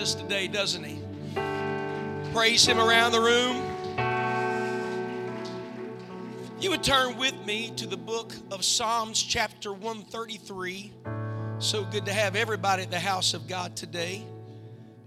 [0.00, 1.00] us today, doesn't he?
[2.32, 3.56] Praise him around the room.
[6.60, 10.92] You would turn with me to the book of Psalms, chapter 133.
[11.58, 14.24] So good to have everybody at the house of God today.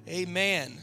[0.09, 0.77] Amen.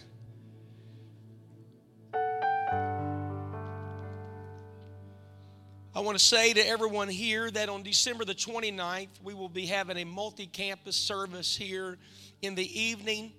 [5.94, 9.66] I want to say to everyone here that on December the 29th, we will be
[9.66, 11.98] having a multi campus service here
[12.40, 13.32] in the evening.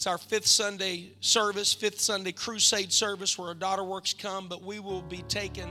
[0.00, 4.62] It's our fifth Sunday service, fifth Sunday crusade service where our daughter works come, but
[4.62, 5.70] we will be taking,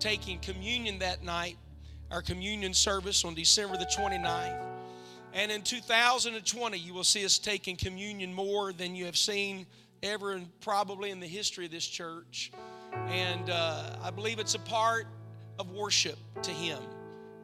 [0.00, 1.56] taking communion that night,
[2.10, 4.60] our communion service on December the 29th.
[5.32, 9.64] And in 2020, you will see us taking communion more than you have seen
[10.02, 12.50] ever, and probably in the history of this church.
[13.06, 15.06] And uh, I believe it's a part
[15.60, 16.82] of worship to Him.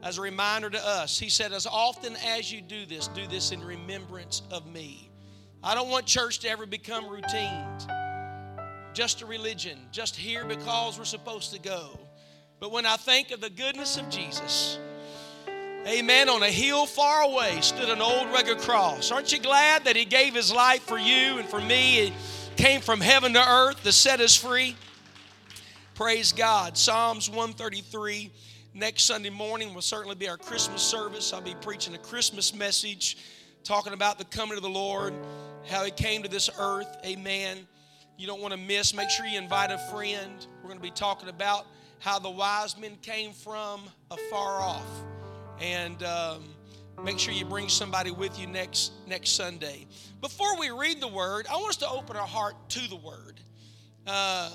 [0.02, 3.52] As a reminder to us, He said, As often as you do this, do this
[3.52, 5.12] in remembrance of me.
[5.66, 7.64] I don't want church to ever become routine,
[8.92, 11.98] just a religion, just here because we're supposed to go.
[12.60, 14.78] But when I think of the goodness of Jesus,
[15.86, 16.30] Amen.
[16.30, 19.10] On a hill far away stood an old rugged cross.
[19.10, 22.06] Aren't you glad that He gave His life for you and for me?
[22.06, 22.12] It
[22.56, 24.76] came from heaven to earth to set us free.
[25.94, 26.78] Praise God.
[26.78, 28.30] Psalms 133.
[28.72, 31.34] Next Sunday morning will certainly be our Christmas service.
[31.34, 33.18] I'll be preaching a Christmas message
[33.64, 35.14] talking about the coming of the Lord
[35.66, 36.96] how he came to this earth.
[37.04, 37.66] Amen.
[38.16, 38.94] You don't want to miss.
[38.94, 40.46] Make sure you invite a friend.
[40.62, 41.66] We're going to be talking about
[41.98, 44.86] how the wise men came from afar off.
[45.60, 46.44] And um,
[47.02, 49.86] make sure you bring somebody with you next, next Sunday.
[50.20, 53.40] Before we read the word, I want us to open our heart to the word.
[54.06, 54.50] Uh,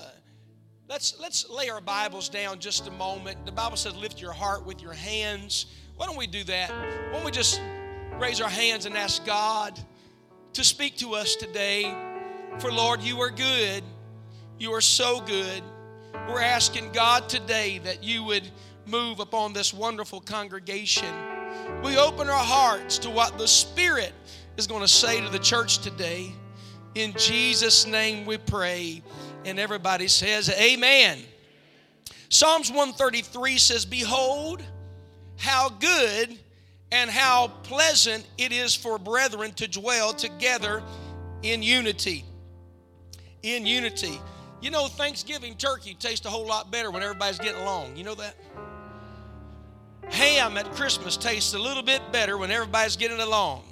[0.88, 3.44] let's, let's lay our Bibles down just a moment.
[3.44, 5.66] The Bible says, lift your heart with your hands.
[5.96, 6.70] Why don't we do that?
[6.70, 7.60] Why don't we just
[8.20, 9.78] raise our hands and ask God?
[10.52, 11.94] to speak to us today.
[12.58, 13.82] For Lord, you are good.
[14.58, 15.62] You are so good.
[16.28, 18.48] We're asking God today that you would
[18.86, 21.14] move upon this wonderful congregation.
[21.82, 24.12] We open our hearts to what the Spirit
[24.56, 26.32] is going to say to the church today.
[26.94, 29.02] In Jesus' name we pray.
[29.44, 31.18] And everybody says, Amen.
[32.28, 34.62] Psalms 133 says, Behold,
[35.36, 36.38] how good
[36.92, 40.82] and how pleasant it is for brethren to dwell together
[41.42, 42.24] in unity.
[43.42, 44.20] In unity.
[44.60, 47.96] You know, Thanksgiving turkey tastes a whole lot better when everybody's getting along.
[47.96, 48.36] You know that?
[50.08, 53.62] Ham at Christmas tastes a little bit better when everybody's getting along.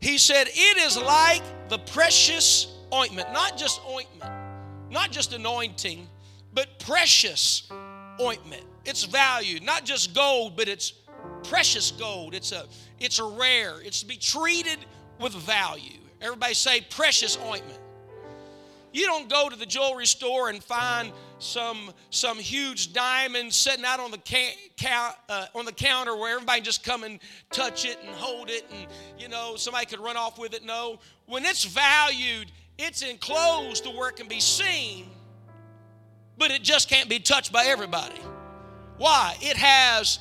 [0.00, 4.30] He said, It is like the precious ointment, not just ointment,
[4.90, 6.06] not just anointing,
[6.52, 7.68] but precious
[8.20, 8.62] ointment.
[8.84, 10.92] It's valued, not just gold, but it's
[11.44, 12.34] precious gold.
[12.34, 12.66] It's a
[12.98, 13.80] it's a rare.
[13.82, 14.78] It's to be treated
[15.20, 16.00] with value.
[16.20, 17.78] Everybody say precious ointment.
[18.92, 24.00] You don't go to the jewelry store and find some some huge diamond sitting out
[24.00, 27.18] on the ca- ca- uh, on the counter where everybody just come and
[27.50, 28.86] touch it and hold it and
[29.18, 30.64] you know somebody could run off with it.
[30.64, 35.10] No, when it's valued, it's enclosed to where it can be seen,
[36.38, 38.20] but it just can't be touched by everybody.
[38.96, 39.36] Why?
[39.40, 40.20] It has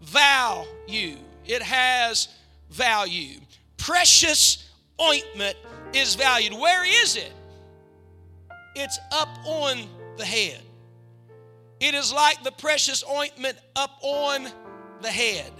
[0.00, 1.16] value.
[1.44, 2.28] It has
[2.70, 3.40] value.
[3.76, 4.68] Precious
[5.00, 5.56] ointment
[5.92, 6.52] is valued.
[6.52, 7.32] Where is it?
[8.74, 10.60] It's up on the head.
[11.80, 14.48] It is like the precious ointment up on
[15.02, 15.52] the head.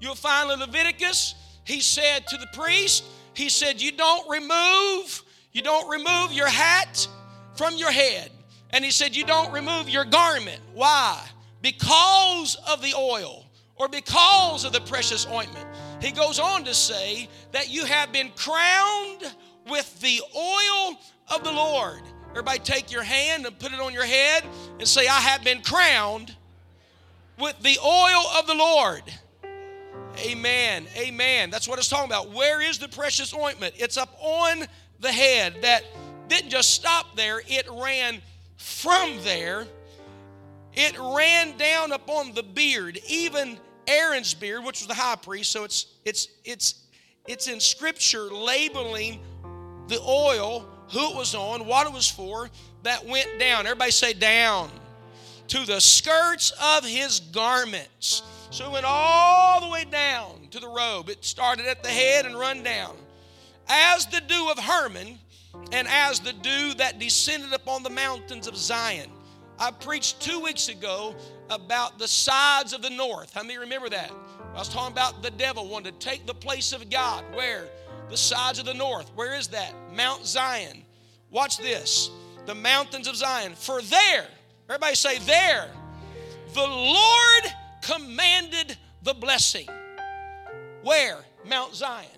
[0.00, 3.04] You'll find in Leviticus, he said to the priest,
[3.34, 7.06] he said, You don't remove, you don't remove your hat
[7.56, 8.30] from your head.
[8.70, 10.60] And he said, You don't remove your garment.
[10.72, 11.24] Why?
[11.62, 13.43] Because of the oil
[13.76, 15.66] or because of the precious ointment.
[16.00, 19.34] He goes on to say that you have been crowned
[19.68, 20.96] with the oil
[21.34, 22.02] of the Lord.
[22.30, 24.44] Everybody take your hand and put it on your head
[24.78, 26.34] and say, I have been crowned
[27.38, 29.02] with the oil of the Lord.
[30.18, 30.86] Amen.
[30.96, 31.50] Amen.
[31.50, 32.30] That's what it's talking about.
[32.30, 33.74] Where is the precious ointment?
[33.76, 34.66] It's up on
[35.00, 35.56] the head.
[35.62, 35.84] That
[36.28, 38.22] didn't just stop there, it ran
[38.56, 39.66] from there
[40.76, 45.52] it ran down upon the beard, even Aaron's beard, which was the high priest.
[45.52, 46.74] So it's it's it's
[47.26, 49.20] it's in scripture labeling
[49.88, 52.50] the oil, who it was on, what it was for,
[52.82, 53.66] that went down.
[53.66, 54.70] Everybody say down.
[55.48, 58.22] To the skirts of his garments.
[58.50, 61.10] So it went all the way down to the robe.
[61.10, 62.96] It started at the head and run down.
[63.68, 65.18] As the dew of Hermon,
[65.72, 69.10] and as the dew that descended upon the mountains of Zion.
[69.58, 71.14] I preached two weeks ago
[71.50, 73.32] about the sides of the north.
[73.32, 74.10] How many remember that?
[74.54, 77.24] I was talking about the devil wanted to take the place of God.
[77.34, 77.68] Where?
[78.08, 79.10] The sides of the north.
[79.14, 79.72] Where is that?
[79.94, 80.84] Mount Zion.
[81.30, 82.10] Watch this
[82.46, 83.54] the mountains of Zion.
[83.54, 84.26] For there,
[84.68, 85.70] everybody say, there,
[86.52, 87.44] the Lord
[87.80, 89.68] commanded the blessing.
[90.82, 91.18] Where?
[91.46, 92.08] Mount Zion.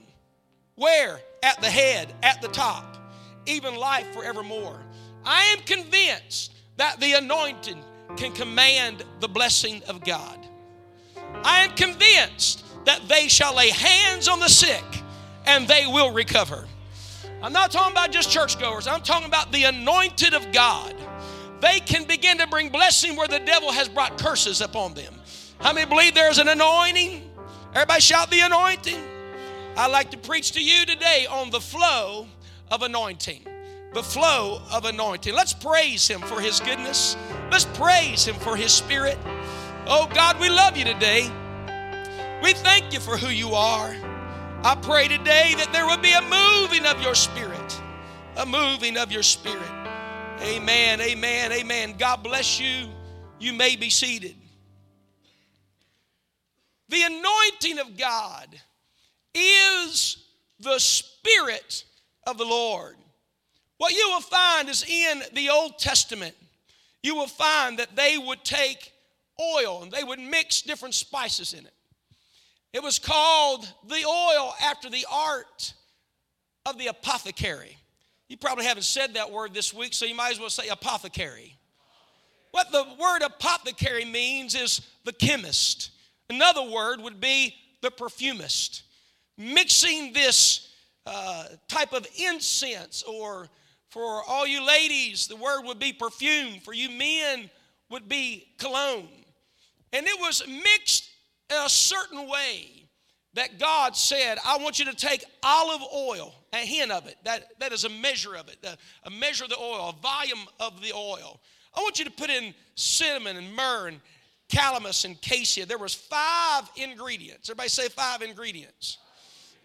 [0.75, 1.21] Where?
[1.43, 2.97] At the head, at the top,
[3.47, 4.81] even life forevermore.
[5.25, 7.77] I am convinced that the anointed
[8.17, 10.39] can command the blessing of God.
[11.45, 14.85] I am convinced that they shall lay hands on the sick
[15.47, 16.67] and they will recover.
[17.43, 20.95] I'm not talking about just churchgoers, I'm talking about the anointed of God.
[21.61, 25.15] They can begin to bring blessing where the devil has brought curses upon them.
[25.61, 27.31] How many believe there's an anointing?
[27.75, 29.03] Everybody shout the anointing.
[29.77, 32.27] I'd like to preach to you today on the flow
[32.71, 33.47] of anointing.
[33.97, 35.33] The flow of anointing.
[35.33, 37.17] Let's praise Him for His goodness.
[37.51, 39.17] Let's praise Him for His Spirit.
[39.87, 41.23] Oh God, we love you today.
[42.43, 43.97] We thank you for who you are.
[44.63, 47.81] I pray today that there will be a moving of your spirit,
[48.37, 49.71] a moving of your spirit.
[50.43, 51.95] Amen, amen, amen.
[51.97, 52.91] God bless you.
[53.39, 54.37] You may be seated.
[56.91, 58.61] The anointing of God
[59.35, 60.19] is
[60.61, 61.85] the Spirit
[62.27, 62.97] of the Lord.
[63.79, 66.35] What you will find is in the Old Testament,
[67.03, 68.93] you will find that they would take
[69.41, 71.75] oil and they would mix different spices in it.
[72.73, 75.73] It was called the oil after the art
[76.65, 77.77] of the apothecary.
[78.29, 81.57] You probably haven't said that word this week, so you might as well say apothecary.
[82.51, 85.91] What the word apothecary means is the chemist.
[86.29, 88.83] Another word would be the perfumist.
[89.39, 90.73] Mixing this
[91.05, 93.49] uh, type of incense, or
[93.97, 96.61] for all you ladies, the word would be perfume.
[96.61, 97.49] For you men,
[97.89, 99.09] would be cologne.
[99.95, 101.09] And it was mixed
[101.49, 102.89] in a certain way
[103.33, 107.59] that God said, I want you to take olive oil, a hint of it, that,
[107.59, 110.83] that is a measure of it, a, a measure of the oil, a volume of
[110.83, 111.41] the oil.
[111.75, 114.01] I want you to put in cinnamon and myrrh and
[114.51, 115.65] calamus and cassia.
[115.65, 117.49] There was five ingredients.
[117.49, 118.99] Everybody say five ingredients.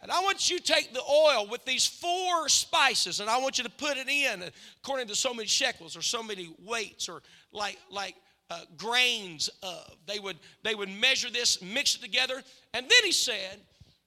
[0.02, 3.58] And I want you to take the oil with these four spices and I want
[3.60, 4.44] you to put it in
[4.84, 7.22] according to so many shekels or so many weights or
[7.52, 8.16] like like
[8.52, 9.96] uh, grains of.
[10.06, 12.44] They would, they would measure this, mix it together.
[12.74, 13.60] And then he said,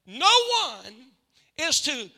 [0.06, 0.30] No
[0.62, 0.92] one
[1.56, 2.10] is to,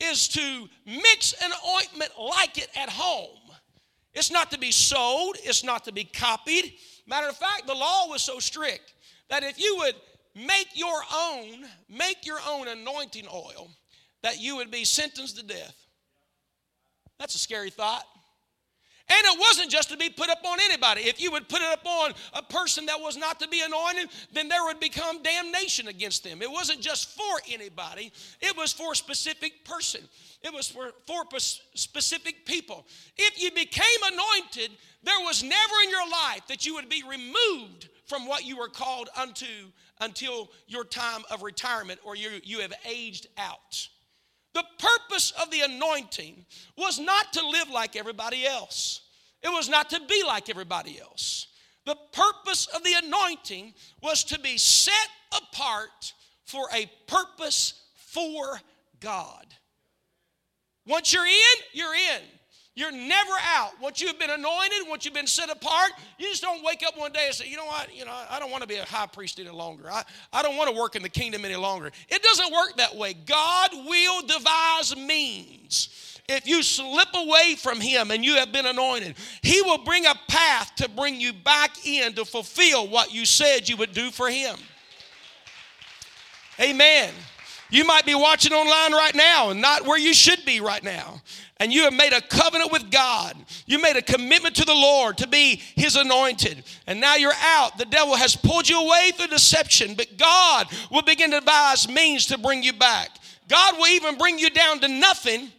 [0.00, 3.36] is to mix an ointment like it at home.
[4.14, 6.72] It's not to be sold, it's not to be copied.
[7.06, 8.94] Matter of fact, the law was so strict
[9.28, 9.94] that if you would
[10.34, 13.68] make your own, make your own anointing oil,
[14.22, 15.76] that you would be sentenced to death.
[17.18, 18.04] That's a scary thought.
[19.06, 21.02] And it wasn't just to be put up on anybody.
[21.02, 24.08] If you would put it up on a person that was not to be anointed,
[24.32, 26.40] then there would become damnation against them.
[26.40, 30.00] It wasn't just for anybody, it was for a specific person,
[30.42, 31.24] it was for, for
[31.74, 32.86] specific people.
[33.18, 34.70] If you became anointed,
[35.02, 38.68] there was never in your life that you would be removed from what you were
[38.68, 39.46] called unto
[40.00, 43.88] until your time of retirement or you, you have aged out.
[44.54, 46.46] The purpose of the anointing
[46.76, 49.02] was not to live like everybody else,
[49.42, 51.48] it was not to be like everybody else.
[51.86, 56.14] The purpose of the anointing was to be set apart
[56.44, 58.58] for a purpose for
[59.00, 59.46] God.
[60.86, 61.32] Once you're in,
[61.72, 62.22] you're in.
[62.76, 63.80] You're never out.
[63.80, 67.12] Once you've been anointed, once you've been set apart, you just don't wake up one
[67.12, 69.06] day and say, you know what, you know, I don't want to be a high
[69.06, 69.88] priest any longer.
[69.88, 70.02] I,
[70.32, 71.92] I don't want to work in the kingdom any longer.
[72.08, 73.14] It doesn't work that way.
[73.14, 75.88] God will devise means.
[76.28, 80.14] If you slip away from Him and you have been anointed, He will bring a
[80.28, 84.28] path to bring you back in to fulfill what you said you would do for
[84.28, 84.56] Him.
[86.58, 87.12] Amen.
[87.74, 91.20] You might be watching online right now and not where you should be right now
[91.58, 93.36] and you have made a covenant with God.
[93.66, 96.62] You made a commitment to the Lord to be His anointed.
[96.86, 97.76] And now you're out.
[97.76, 102.26] The devil has pulled you away through deception, but God will begin to devise means
[102.26, 103.10] to bring you back.
[103.48, 105.50] God will even bring you down to nothing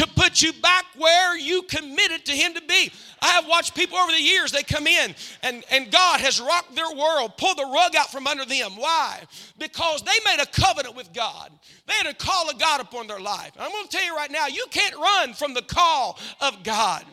[0.00, 2.90] to put you back where you committed to Him to be.
[3.20, 6.74] I have watched people over the years, they come in and, and God has rocked
[6.74, 8.72] their world, pulled the rug out from under them.
[8.76, 9.20] Why?
[9.58, 11.52] Because they made a covenant with God.
[11.86, 13.52] They had a call of God upon their life.
[13.58, 17.04] I'm going to tell you right now, you can't run from the call of God.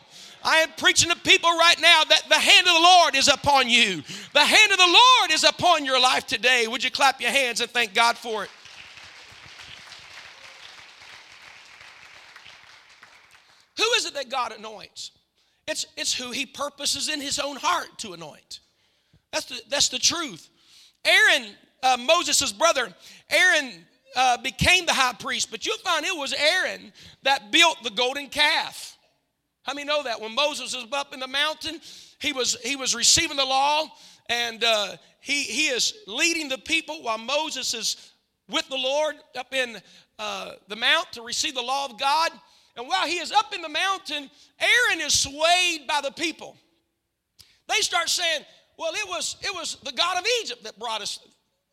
[0.42, 3.68] I am preaching to people right now that the hand of the Lord is upon
[3.68, 4.02] you.
[4.32, 6.66] The hand of the Lord is upon your life today.
[6.68, 8.50] Would you clap your hands and thank God for it?
[13.78, 15.12] Who is it that God anoints?
[15.66, 18.60] It's, it's who he purposes in his own heart to anoint.
[19.32, 20.48] That's the, that's the truth.
[21.04, 21.46] Aaron,
[21.82, 22.92] uh, Moses' brother,
[23.30, 26.92] Aaron uh, became the high priest, but you'll find it was Aaron
[27.22, 28.96] that built the golden calf.
[29.62, 31.80] How many know that when Moses was up in the mountain,
[32.18, 33.86] he was he was receiving the law,
[34.30, 38.12] and uh, he he is leading the people while Moses is
[38.48, 39.78] with the Lord up in
[40.18, 42.30] uh, the mount to receive the law of God.
[42.78, 44.30] And while he is up in the mountain,
[44.60, 46.56] Aaron is swayed by the people.
[47.66, 51.18] They start saying, "Well, it was it was the God of Egypt that brought us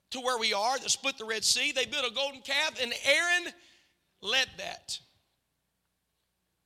[0.10, 1.72] to where we are, that split the Red Sea.
[1.72, 3.54] They built a golden calf, and Aaron
[4.22, 5.00] led that."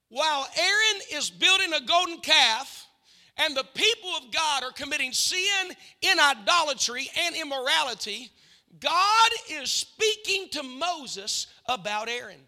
[0.08, 2.88] While Aaron is building a golden calf,
[3.36, 8.32] and the people of God are committing sin in idolatry and immorality,
[8.80, 12.48] God is speaking to Moses about Aaron.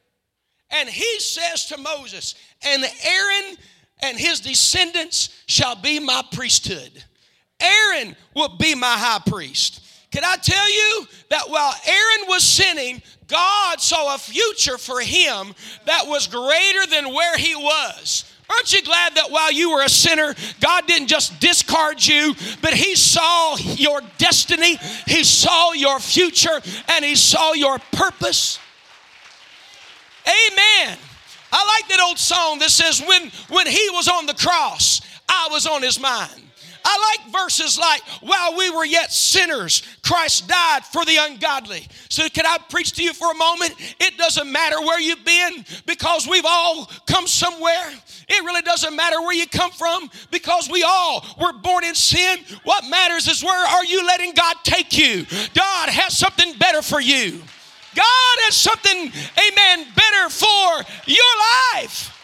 [0.71, 3.57] And he says to Moses, And Aaron
[4.01, 7.03] and his descendants shall be my priesthood.
[7.59, 9.81] Aaron will be my high priest.
[10.11, 15.53] Can I tell you that while Aaron was sinning, God saw a future for him
[15.85, 18.25] that was greater than where he was.
[18.51, 22.73] Aren't you glad that while you were a sinner, God didn't just discard you, but
[22.73, 26.59] He saw your destiny, He saw your future,
[26.89, 28.59] and He saw your purpose?
[30.25, 30.97] Amen.
[31.51, 35.49] I like that old song that says, When, when He was on the cross, I
[35.51, 36.41] was on His mind.
[36.83, 41.87] I like verses like, while we were yet sinners, Christ died for the ungodly.
[42.09, 43.75] So, can I preach to you for a moment?
[43.99, 47.91] It doesn't matter where you've been because we've all come somewhere.
[48.27, 52.39] It really doesn't matter where you come from because we all were born in sin.
[52.63, 55.25] What matters is where are you letting God take you?
[55.53, 57.41] God has something better for you.
[57.95, 61.33] God has something, amen, better for your
[61.73, 62.17] life.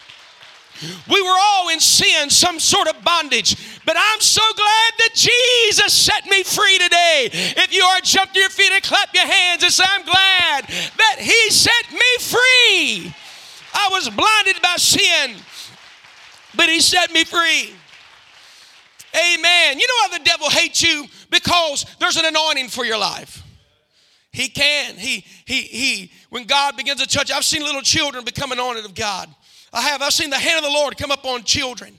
[1.08, 3.56] We were all in sin, some sort of bondage.
[3.84, 7.28] But I'm so glad that Jesus set me free today.
[7.32, 10.66] If you are, jump to your feet and clap your hands and say, I'm glad
[10.68, 13.14] that He set me free.
[13.74, 15.36] I was blinded by sin,
[16.54, 17.74] but He set me free.
[19.14, 19.78] Amen.
[19.78, 21.06] You know why the devil hates you?
[21.30, 23.42] Because there's an anointing for your life.
[24.38, 24.94] He can.
[24.94, 28.94] He, he, he, when God begins to touch, I've seen little children become anointed of
[28.94, 29.28] God.
[29.72, 30.00] I have.
[30.00, 31.98] I've seen the hand of the Lord come up on children.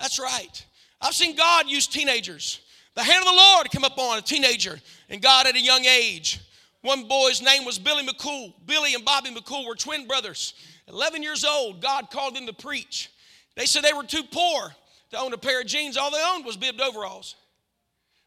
[0.00, 0.64] That's right.
[0.98, 2.60] I've seen God use teenagers.
[2.94, 5.84] The hand of the Lord come up on a teenager, and God at a young
[5.84, 6.40] age.
[6.80, 8.54] One boy's name was Billy McCool.
[8.64, 10.54] Billy and Bobby McCool were twin brothers.
[10.88, 13.10] 11 years old, God called them to preach.
[13.56, 14.74] They said they were too poor
[15.10, 15.98] to own a pair of jeans.
[15.98, 17.36] All they owned was bibbed overalls.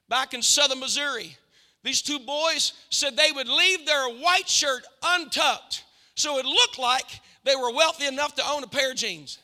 [0.10, 1.36] Back in southern Missouri,
[1.84, 5.84] these two boys said they would leave their white shirt untucked
[6.18, 7.06] so it looked like
[7.44, 9.38] they were wealthy enough to own a pair of jeans.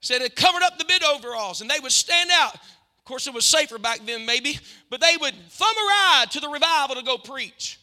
[0.00, 2.54] Said it covered up the bid overalls, and they would stand out.
[2.54, 6.40] Of course, it was safer back then, maybe, but they would thumb a ride to
[6.40, 7.80] the revival to go preach.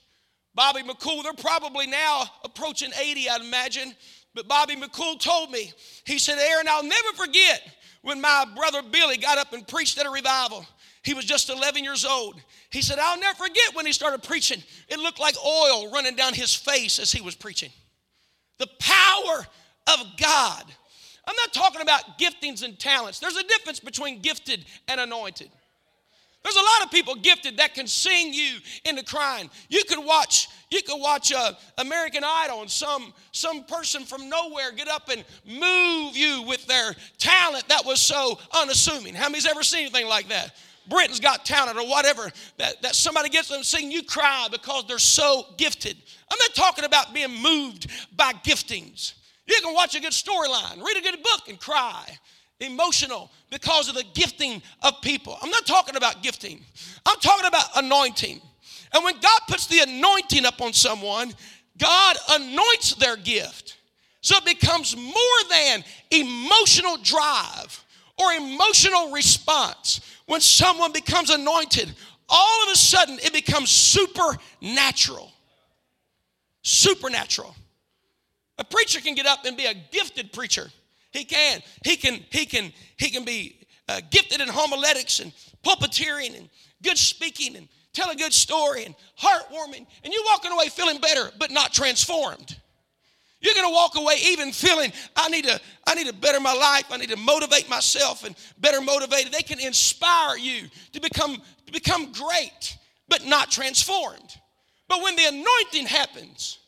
[0.55, 3.93] Bobby McCool, they're probably now approaching 80, I'd imagine.
[4.34, 5.72] But Bobby McCool told me,
[6.05, 7.62] he said, Aaron, I'll never forget
[8.01, 10.65] when my brother Billy got up and preached at a revival.
[11.07, 12.35] He was just 11 years old.
[12.69, 14.61] He said, I'll never forget when he started preaching.
[14.89, 17.69] It looked like oil running down his face as he was preaching.
[18.57, 19.47] The power
[19.87, 20.65] of God.
[21.25, 23.19] I'm not talking about giftings and talents.
[23.19, 25.49] There's a difference between gifted and anointed.
[26.43, 29.49] There's a lot of people gifted that can sing you into crying.
[29.69, 34.73] You could watch, you could watch uh, American Idol and some some person from nowhere
[34.73, 39.15] get up and move you with their talent that was so unassuming.
[39.15, 40.53] How many's ever seen anything like that?
[40.89, 45.00] Britain's Got Talent or whatever that, that somebody gets them singing, you cry because they're
[45.00, 45.98] so gifted.
[46.32, 49.13] I'm not talking about being moved by giftings.
[49.46, 52.06] You can watch a good storyline, read a good book, and cry.
[52.60, 55.38] Emotional because of the gifting of people.
[55.41, 56.63] I'm not talking about gifting,
[57.06, 58.41] I'm talking about anointing.
[58.94, 61.34] And when God puts the anointing up on someone,
[61.77, 63.77] God anoints their gift.
[64.22, 65.13] So it becomes more
[65.50, 67.84] than emotional drive
[68.17, 70.01] or emotional response.
[70.25, 71.93] When someone becomes anointed,
[72.27, 75.31] all of a sudden it becomes supernatural
[76.67, 77.55] supernatural.
[78.57, 80.69] A preacher can get up and be a gifted preacher.
[81.12, 81.62] He can.
[81.83, 82.25] He can.
[82.29, 82.74] He can.
[82.97, 85.31] He can be uh, gifted in homiletics and
[85.63, 86.50] pulpiteering and
[86.83, 89.86] good speaking and tell a good story and heartwarming.
[90.03, 92.57] And you're walking away feeling better, but not transformed.
[93.39, 96.53] You're going to walk away even feeling I need to I need to better my
[96.53, 96.86] life.
[96.89, 99.32] I need to motivate myself and better motivated.
[99.32, 102.77] They can inspire you to become to become great,
[103.08, 104.38] but not transformed.
[104.88, 106.60] But when the anointing happens,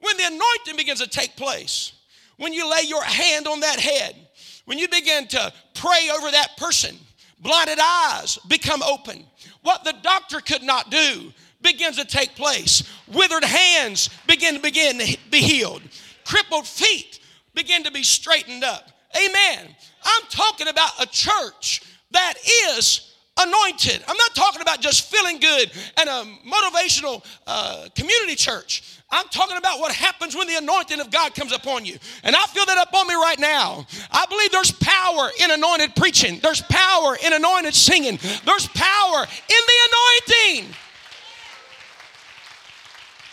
[0.00, 1.92] when the anointing begins to take place,
[2.38, 4.16] when you lay your hand on that head,
[4.64, 6.96] when you begin to pray over that person,
[7.38, 9.24] blinded eyes become open.
[9.62, 12.82] What the doctor could not do, begins to take place.
[13.08, 15.82] Withered hands begin to begin to be healed.
[16.26, 17.20] Crippled feet
[17.54, 18.90] begin to be straightened up.
[19.16, 19.68] Amen.
[20.04, 22.34] I'm talking about a church that
[22.68, 24.02] is anointed.
[24.08, 28.98] I'm not talking about just feeling good and a motivational uh, community church.
[29.08, 31.96] I'm talking about what happens when the anointing of God comes upon you.
[32.24, 33.86] And I feel that upon me right now.
[34.10, 39.62] I believe there's power in anointed preaching, there's power in anointed singing, there's power in
[39.68, 40.74] the anointing.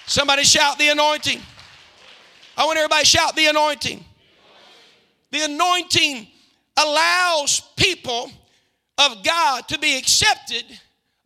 [0.05, 1.41] Somebody shout the anointing.
[2.57, 4.03] I want everybody shout the anointing.
[5.31, 6.27] The anointing
[6.77, 8.31] allows people
[8.97, 10.63] of God to be accepted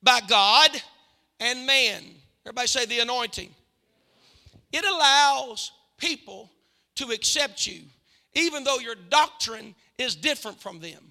[0.02, 0.70] by God
[1.40, 2.04] and man.
[2.46, 3.50] Everybody say the anointing.
[4.72, 6.50] It allows people
[6.96, 7.82] to accept you,
[8.34, 11.04] even though your doctrine is different from them,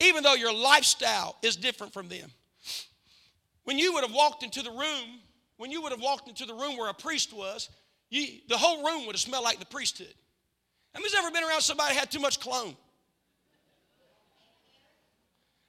[0.00, 2.30] even though your lifestyle is different from them.
[3.64, 5.20] When you would have walked into the room,
[5.56, 7.68] when you would have walked into the room where a priest was,
[8.14, 10.14] you, the whole room would have smelled like the priesthood.
[10.94, 12.76] How many's ever been around somebody had too much cologne?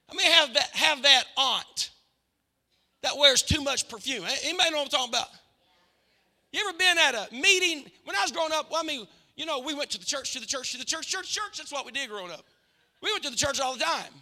[0.08, 1.90] I mean, have that, have that aunt
[3.02, 4.24] that wears too much perfume.
[4.44, 5.28] Anybody know what I'm talking about?
[6.52, 7.90] You ever been at a meeting?
[8.04, 10.32] When I was growing up, well, I mean, you know, we went to the church,
[10.34, 11.58] to the church, to the church, church, church.
[11.58, 12.44] That's what we did growing up.
[13.02, 14.12] We went to the church all the time.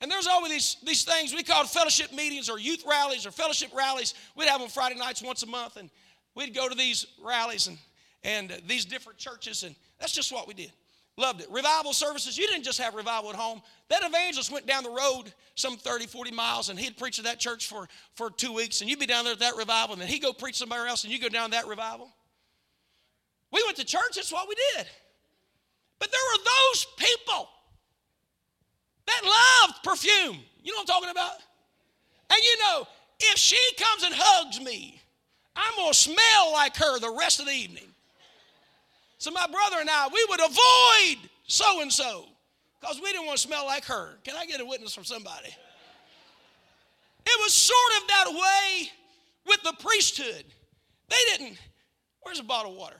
[0.00, 3.70] And there's always these, these things we called fellowship meetings or youth rallies or fellowship
[3.74, 4.14] rallies.
[4.34, 5.90] We'd have them Friday nights once a month, and
[6.34, 7.78] we'd go to these rallies and,
[8.22, 10.72] and these different churches, and that's just what we did.
[11.16, 11.50] Loved it.
[11.50, 13.60] Revival services, you didn't just have revival at home.
[13.88, 17.38] That evangelist went down the road some 30, 40 miles and he'd preach at that
[17.38, 20.08] church for, for two weeks and you'd be down there at that revival and then
[20.08, 22.10] he'd go preach somewhere else and you go down that revival.
[23.52, 24.86] We went to church, that's what we did.
[25.98, 27.48] But there were those people
[29.06, 30.38] that loved perfume.
[30.62, 31.34] You know what I'm talking about?
[32.30, 32.86] And you know,
[33.20, 35.02] if she comes and hugs me,
[35.56, 37.84] I'm going to smell like her the rest of the evening.
[39.18, 42.26] So my brother and I, we would avoid so and so
[42.80, 44.18] because we didn't want to smell like her.
[44.24, 45.48] Can I get a witness from somebody?
[47.26, 48.90] It was sort of that way
[49.46, 50.44] with the priesthood.
[51.08, 51.58] They didn't,
[52.22, 52.96] where's a bottle of water?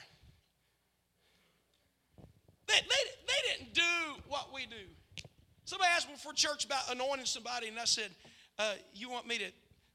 [2.66, 5.22] They, they, they didn't do what we do.
[5.64, 8.10] Somebody asked me for church about anointing somebody, and I said,
[8.58, 9.44] uh, You want me to?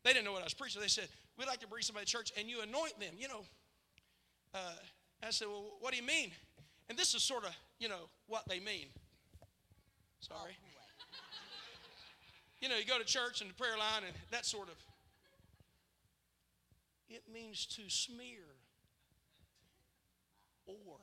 [0.03, 0.81] They didn't know what I was preaching.
[0.81, 3.13] They said, We'd like to bring somebody to church and you anoint them.
[3.17, 3.43] You know,
[4.53, 4.73] uh,
[5.23, 6.31] I said, Well, what do you mean?
[6.89, 8.87] And this is sort of, you know, what they mean.
[10.19, 10.55] Sorry.
[12.61, 14.75] You know, you go to church and the prayer line and that sort of.
[17.09, 18.41] It means to smear
[20.65, 20.97] or.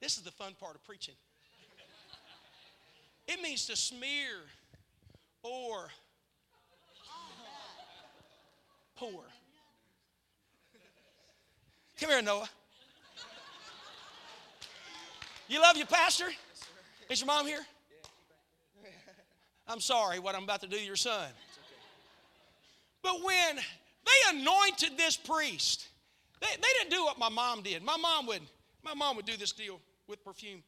[0.00, 1.14] This is the fun part of preaching.
[3.28, 4.42] It means to smear
[5.42, 5.90] or
[8.96, 9.24] pour.
[12.00, 12.48] Come here, Noah.
[15.48, 16.26] You love your pastor?
[17.08, 17.64] Is your mom here?
[19.68, 21.28] I'm sorry what I'm about to do to your son.
[23.02, 25.88] But when they anointed this priest,
[26.40, 27.82] they, they didn't do what my mom did.
[27.82, 28.42] My mom would,
[28.84, 30.62] my mom would do this deal with perfume.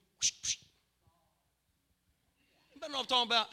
[2.74, 3.46] You know what I'm talking about?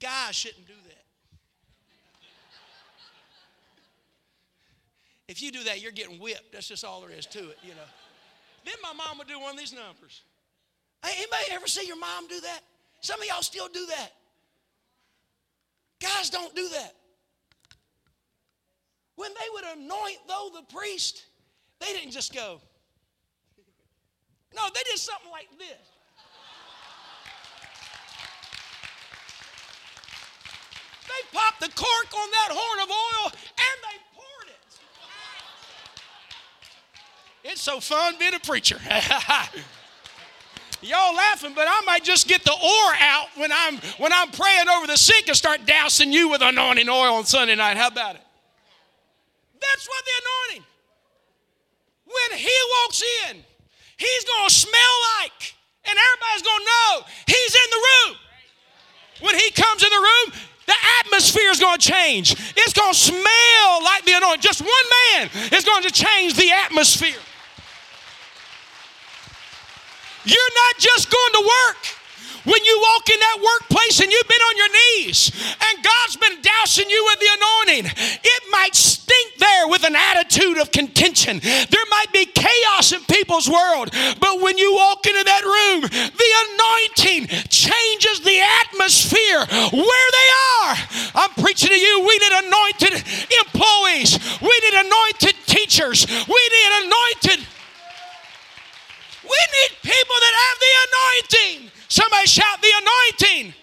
[0.00, 1.04] Guys shouldn't do that.
[5.32, 6.52] If you do that, you're getting whipped.
[6.52, 7.88] That's just all there is to it, you know.
[8.66, 10.20] Then my mom would do one of these numbers.
[11.02, 12.60] Hey, anybody ever see your mom do that?
[13.00, 14.12] Some of y'all still do that.
[16.02, 16.92] Guys don't do that.
[19.16, 21.24] When they would anoint, though, the priest,
[21.80, 22.60] they didn't just go.
[24.54, 25.88] No, they did something like this.
[31.08, 34.11] They popped the cork on that horn of oil and they
[37.44, 38.78] It's so fun being a preacher.
[40.82, 44.68] Y'all laughing, but I might just get the oar out when I'm when I'm praying
[44.68, 47.76] over the sick and start dousing you with anointing oil on Sunday night.
[47.76, 48.22] How about it?
[49.60, 50.66] That's what the anointing.
[52.04, 53.44] When he walks in,
[53.96, 58.16] he's gonna smell like, and everybody's gonna know he's in the room.
[59.20, 60.32] When he comes in the room,
[60.66, 62.32] the atmosphere is going to change.
[62.32, 64.40] It's going to smell like the anointing.
[64.40, 64.70] Just one
[65.14, 67.18] man is going to change the atmosphere.
[70.24, 71.82] You're not just going to work
[72.44, 76.42] When you walk in that workplace and you've been on your knees and God's been
[76.42, 81.38] dousing you with the anointing, it might stink there with an attitude of contention.
[81.38, 86.30] There might be chaos in people's world, but when you walk into that room, the
[86.42, 90.76] anointing changes the atmosphere where they are.
[91.14, 92.00] I'm preaching to you.
[92.00, 92.94] We need anointed
[93.46, 94.18] employees.
[94.42, 96.06] We need anointed teachers.
[96.10, 97.46] We need anointed
[99.22, 101.70] we need people that have the anointing.
[101.88, 103.54] Somebody shout the anointing.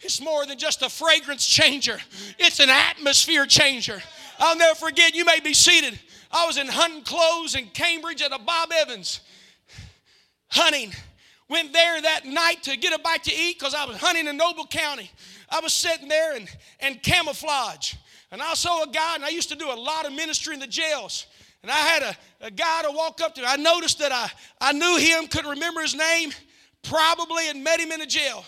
[0.00, 1.98] It's more than just a fragrance changer,
[2.38, 4.00] it's an atmosphere changer.
[4.38, 5.98] I'll never forget, you may be seated.
[6.30, 9.20] I was in hunting clothes in Cambridge at a Bob Evans
[10.48, 10.92] hunting.
[11.48, 14.36] Went there that night to get a bite to eat because I was hunting in
[14.36, 15.10] Noble County.
[15.48, 16.48] I was sitting there and,
[16.80, 17.94] and camouflage.
[18.30, 20.60] And I saw a guy, and I used to do a lot of ministry in
[20.60, 21.26] the jails.
[21.62, 23.44] And I had a, a guy to walk up to.
[23.44, 26.30] I noticed that I, I knew him, couldn't remember his name,
[26.82, 28.44] probably had met him in the jail.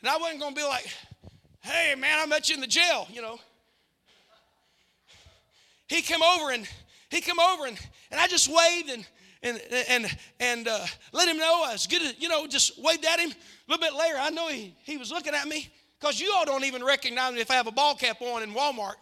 [0.00, 0.86] And I wasn't going to be like,
[1.60, 3.38] hey, man, I met you in the jail, you know.
[5.88, 6.66] He came over and
[7.10, 7.78] he came over and,
[8.10, 9.06] and I just waved and
[9.42, 12.14] and and and uh, let him know I was good.
[12.18, 13.30] you know, just waved at him.
[13.30, 15.68] A little bit later, I know he, he was looking at me
[16.00, 18.50] because you all don't even recognize me if I have a ball cap on in
[18.54, 18.94] Walmart.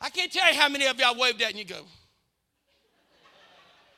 [0.00, 1.82] I can't tell you how many of y'all waved at and you go.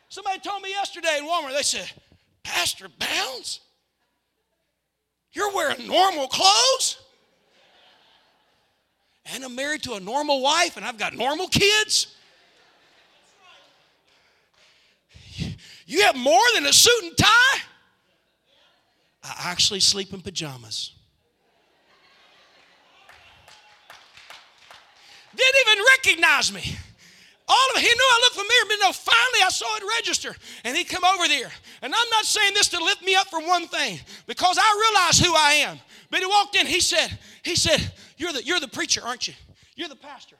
[0.08, 1.90] Somebody told me yesterday in Walmart, they said,
[2.42, 3.60] Pastor Bounds,
[5.32, 6.98] you're wearing normal clothes?
[9.26, 12.14] And I'm married to a normal wife and I've got normal kids?
[15.86, 17.58] You have more than a suit and tie?
[19.22, 20.92] I actually sleep in pajamas.
[25.38, 26.76] Didn't even recognize me.
[27.50, 30.36] All of he knew I looked familiar, but no, finally I saw it register.
[30.64, 31.50] And he come over there.
[31.80, 35.18] And I'm not saying this to lift me up for one thing, because I realize
[35.18, 35.78] who I am.
[36.10, 39.34] But he walked in, he said, he said, You're the you're the preacher, aren't you?
[39.76, 40.36] You're the pastor.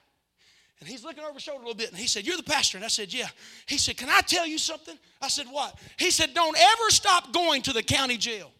[0.80, 2.76] And he's looking over his shoulder a little bit, and he said, You're the pastor.
[2.76, 3.28] And I said, Yeah.
[3.66, 4.98] He said, Can I tell you something?
[5.22, 5.78] I said, What?
[5.98, 8.50] He said, Don't ever stop going to the county jail.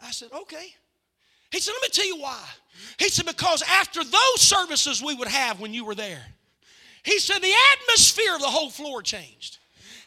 [0.00, 0.74] I said, Okay.
[1.50, 2.42] He said, Let me tell you why.
[2.98, 6.24] He said, Because after those services we would have when you were there,
[7.02, 9.58] he said, the atmosphere of the whole floor changed.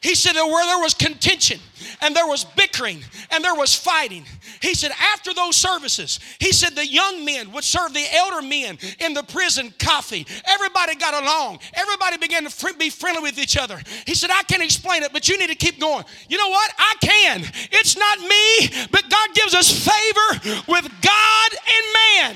[0.01, 1.61] He said that where there was contention
[2.01, 4.25] and there was bickering and there was fighting.
[4.61, 8.77] He said after those services, he said the young men would serve the elder men
[8.99, 10.27] in the prison coffee.
[10.45, 11.59] Everybody got along.
[11.73, 13.81] Everybody began to be friendly with each other.
[14.05, 16.03] He said, I can't explain it, but you need to keep going.
[16.27, 16.73] You know what?
[16.77, 17.45] I can.
[17.71, 22.35] It's not me, but God gives us favor with God and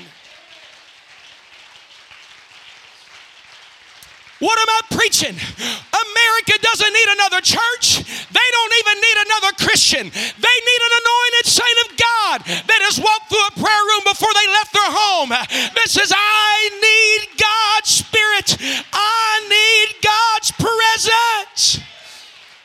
[4.38, 5.34] What am I preaching?
[5.34, 8.06] America doesn't need another church.
[8.30, 10.06] They don't even need another Christian.
[10.14, 12.36] They need an anointed saint of God
[12.70, 16.70] that has walked through a prayer room before they left their home that says, I
[16.78, 18.48] need God's Spirit.
[18.94, 21.82] I need God's presence.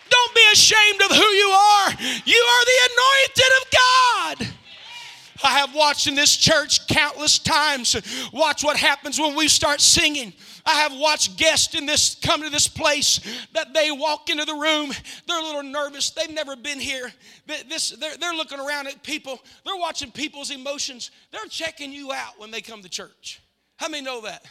[0.10, 1.90] Don't be ashamed of who you are.
[2.22, 4.38] You are the anointed of God.
[5.44, 7.98] I have watched in this church countless times.
[8.32, 10.34] Watch what happens when we start singing.
[10.66, 13.20] I have watched guests in this come to this place
[13.54, 14.92] that they walk into the room.
[15.28, 16.12] They're a little nervous.
[16.12, 17.12] They've never been here.
[17.68, 19.40] This, they're, they're looking around at people.
[19.66, 21.12] They're watching people's emotions.
[21.32, 23.42] They're checking you out when they come to church.
[23.76, 24.46] How many know that?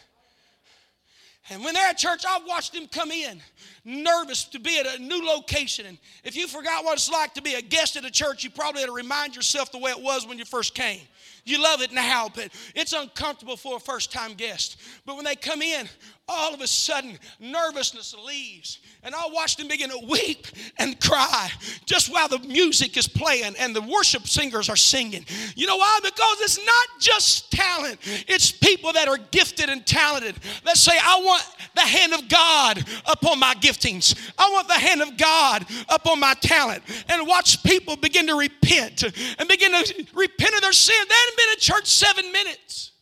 [1.50, 3.40] And when they're at church, I've watched them come in
[3.84, 5.86] nervous to be at a new location.
[5.86, 8.50] And if you forgot what it's like to be a guest at a church, you
[8.50, 11.00] probably had to remind yourself the way it was when you first came.
[11.44, 14.80] You love it now, but it's uncomfortable for a first time guest.
[15.04, 15.88] But when they come in,
[16.32, 18.78] all of a sudden, nervousness leaves.
[19.02, 20.46] And I watch them begin to weep
[20.78, 21.50] and cry
[21.84, 25.24] just while the music is playing and the worship singers are singing.
[25.56, 25.98] You know why?
[26.02, 31.20] Because it's not just talent, it's people that are gifted and talented that say, I
[31.20, 36.20] want the hand of God upon my giftings, I want the hand of God upon
[36.20, 36.82] my talent.
[37.08, 40.96] And watch people begin to repent and begin to repent of their sin.
[41.08, 42.92] They hadn't been in church seven minutes.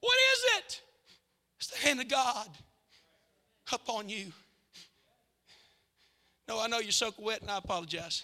[0.00, 0.80] What is it?
[1.84, 2.48] Hand of God
[3.70, 4.32] upon you.
[6.48, 8.22] No, I know you're soaking wet, and I apologize.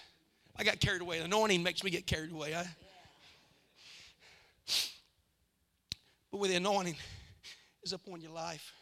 [0.56, 1.18] I got carried away.
[1.18, 2.54] The anointing makes me get carried away.
[2.54, 2.66] I,
[6.30, 6.96] but with the anointing
[7.82, 8.72] is upon your life,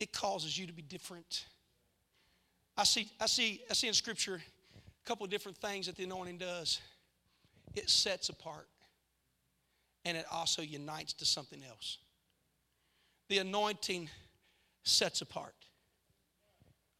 [0.00, 1.44] it causes you to be different.
[2.78, 6.04] I see, I see, I see in Scripture a couple of different things that the
[6.04, 6.80] anointing does.
[7.74, 8.68] It sets apart,
[10.04, 11.98] and it also unites to something else.
[13.28, 14.10] The anointing
[14.84, 15.54] sets apart.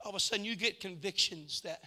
[0.04, 1.80] all of a sudden you get convictions that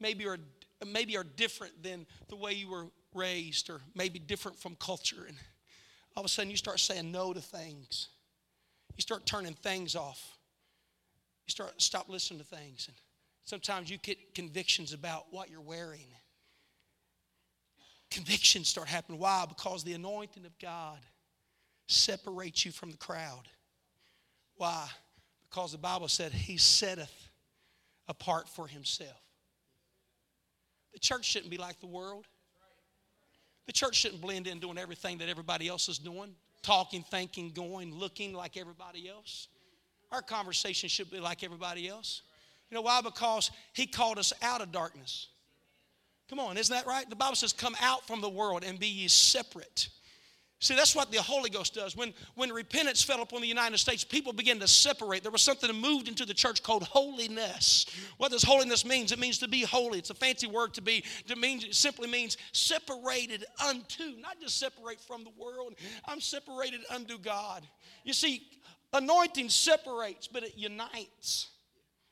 [0.00, 0.38] maybe are
[0.86, 5.24] maybe are different than the way you were raised or maybe different from culture.
[5.28, 5.36] And
[6.16, 8.08] all of a sudden you start saying no to things.
[8.96, 10.38] You start turning things off.
[11.46, 12.88] You start stop listening to things.
[12.88, 12.96] And
[13.44, 16.06] sometimes you get convictions about what you're wearing
[18.12, 20.98] convictions start happening why because the anointing of god
[21.86, 23.42] separates you from the crowd
[24.56, 24.86] why
[25.48, 27.28] because the bible said he setteth
[28.08, 29.22] apart for himself
[30.92, 32.26] the church shouldn't be like the world.
[33.66, 37.94] The church shouldn't blend in doing everything that everybody else is doing, talking, thinking, going,
[37.94, 39.48] looking like everybody else.
[40.10, 42.22] Our conversation should be like everybody else.
[42.70, 43.00] You know why?
[43.00, 45.28] Because He called us out of darkness.
[46.28, 47.08] Come on, isn't that right?
[47.08, 49.88] The Bible says, Come out from the world and be ye separate.
[50.62, 51.96] See, that's what the Holy Ghost does.
[51.96, 55.24] When, when repentance fell upon the United States, people began to separate.
[55.24, 57.84] There was something that moved into the church called holiness.
[58.18, 59.06] What does holiness mean?
[59.06, 59.98] It means to be holy.
[59.98, 61.04] It's a fancy word to be.
[61.26, 65.74] It, means, it simply means separated unto, not just separate from the world.
[66.06, 67.66] I'm separated unto God.
[68.04, 68.46] You see,
[68.92, 71.48] anointing separates, but it unites.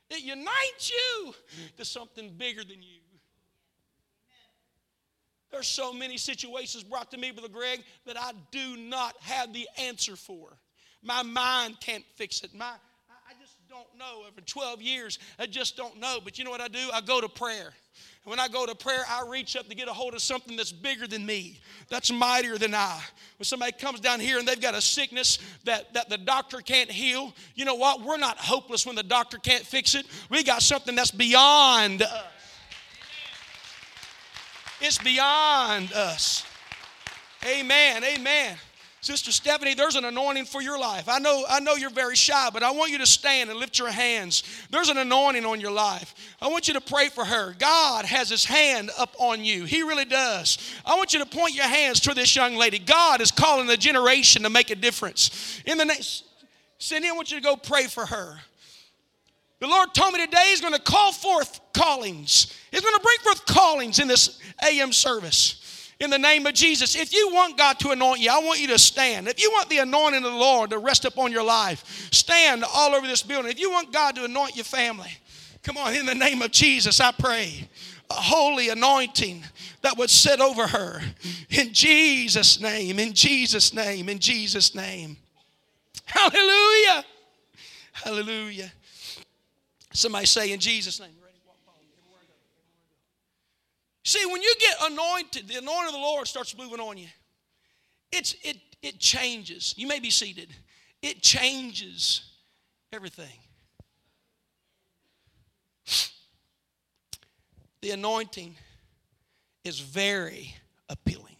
[0.09, 1.33] It unites you
[1.77, 2.99] to something bigger than you.
[5.51, 9.67] There's so many situations brought to me, Brother Greg, that I do not have the
[9.77, 10.57] answer for.
[11.03, 12.53] My mind can't fix it.
[12.55, 14.23] My, I just don't know.
[14.27, 16.19] Over 12 years, I just don't know.
[16.23, 16.89] But you know what I do?
[16.93, 17.73] I go to prayer.
[18.23, 20.55] And when I go to prayer, I reach up to get a hold of something
[20.55, 21.59] that's bigger than me,
[21.89, 23.01] that's mightier than I.
[23.37, 26.89] When somebody comes down here and they've got a sickness that, that the doctor can't
[26.91, 28.03] heal, you know what?
[28.03, 30.05] We're not hopeless when the doctor can't fix it.
[30.29, 32.23] We got something that's beyond us.
[34.81, 36.43] It's beyond us.
[37.45, 38.03] Amen.
[38.03, 38.57] Amen.
[39.01, 41.09] Sister Stephanie, there's an anointing for your life.
[41.09, 43.79] I know, I know you're very shy, but I want you to stand and lift
[43.79, 44.43] your hands.
[44.69, 46.13] There's an anointing on your life.
[46.39, 47.55] I want you to pray for her.
[47.57, 49.65] God has his hand up on you.
[49.65, 50.59] He really does.
[50.85, 52.77] I want you to point your hands to this young lady.
[52.77, 55.59] God is calling the generation to make a difference.
[55.65, 56.23] In the next,
[56.77, 58.39] Cindy, I want you to go pray for her.
[59.61, 62.57] The Lord told me today He's going to call forth callings.
[62.71, 65.93] He's going to bring forth callings in this AM service.
[65.99, 66.95] In the name of Jesus.
[66.95, 69.27] If you want God to anoint you, I want you to stand.
[69.27, 72.95] If you want the anointing of the Lord to rest upon your life, stand all
[72.95, 73.51] over this building.
[73.51, 75.11] If you want God to anoint your family,
[75.61, 77.69] come on, in the name of Jesus, I pray.
[78.09, 79.43] A holy anointing
[79.83, 81.01] that would sit over her.
[81.51, 85.17] In Jesus' name, in Jesus' name, in Jesus' name.
[86.05, 87.05] Hallelujah.
[87.91, 88.71] Hallelujah.
[89.93, 91.09] Somebody say in Jesus' name.
[94.03, 97.07] See, when you get anointed, the anointing of the Lord starts moving on you.
[98.11, 99.73] It's, it, it changes.
[99.77, 100.53] You may be seated.
[101.01, 102.21] It changes
[102.91, 103.39] everything.
[107.81, 108.55] The anointing
[109.63, 110.55] is very
[110.89, 111.37] appealing.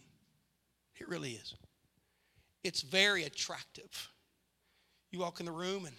[0.98, 1.54] It really is.
[2.64, 4.08] It's very attractive.
[5.10, 5.94] You walk in the room, and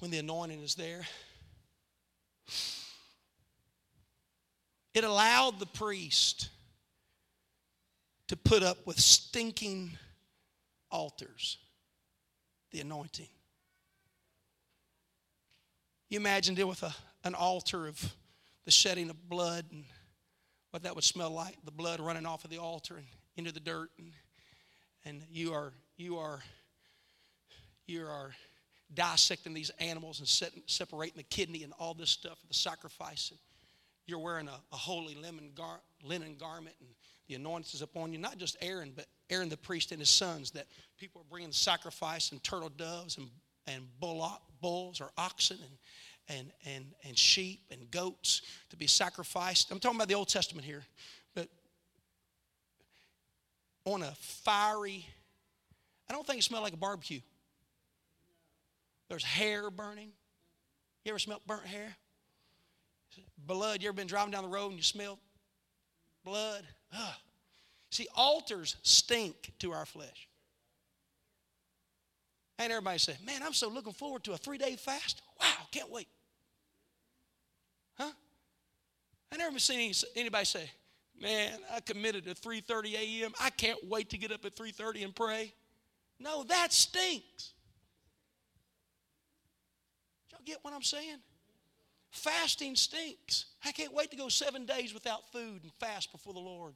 [0.00, 1.06] when the anointing is there,
[4.94, 6.48] it allowed the priest
[8.28, 9.96] to put up with stinking
[10.90, 11.58] altars,
[12.70, 13.28] the anointing.
[16.08, 18.14] You imagine dealing with a, an altar of
[18.64, 19.84] the shedding of blood and
[20.70, 23.60] what that would smell like the blood running off of the altar and into the
[23.60, 24.12] dirt and,
[25.04, 26.40] and you are you are
[27.86, 28.34] you are
[28.94, 33.30] dissecting these animals and separating the kidney and all this stuff for the sacrifice.
[33.30, 33.38] And
[34.06, 36.88] you're wearing a, a holy linen, gar, linen garment and
[37.28, 38.18] the anointing is upon you.
[38.18, 40.50] Not just Aaron, but Aaron the priest and his sons.
[40.50, 40.66] That
[40.98, 43.28] people are bringing sacrifice and turtle doves and,
[43.66, 44.28] and bull,
[44.60, 45.58] bulls or oxen
[46.28, 49.70] and, and, and, and sheep and goats to be sacrificed.
[49.70, 50.82] I'm talking about the Old Testament here.
[51.34, 51.48] But
[53.84, 55.06] on a fiery,
[56.10, 57.20] I don't think it smelled like a barbecue.
[59.12, 60.08] There's hair burning.
[61.04, 61.94] You ever smell burnt hair?
[63.46, 63.82] Blood.
[63.82, 65.18] You ever been driving down the road and you smell
[66.24, 66.64] blood?
[66.96, 67.14] Ugh.
[67.90, 70.28] See, altars stink to our flesh.
[72.58, 75.20] And everybody say, Man, I'm so looking forward to a three day fast.
[75.38, 76.08] Wow, can't wait.
[77.98, 78.12] Huh?
[79.30, 80.70] I never seen anybody say,
[81.20, 83.32] Man, I committed at 3:30 a.m.
[83.38, 85.52] I can't wait to get up at 3:30 and pray.
[86.18, 87.52] No, that stinks
[90.44, 91.18] get what I'm saying?
[92.10, 93.46] Fasting stinks.
[93.64, 96.74] I can't wait to go seven days without food and fast before the Lord.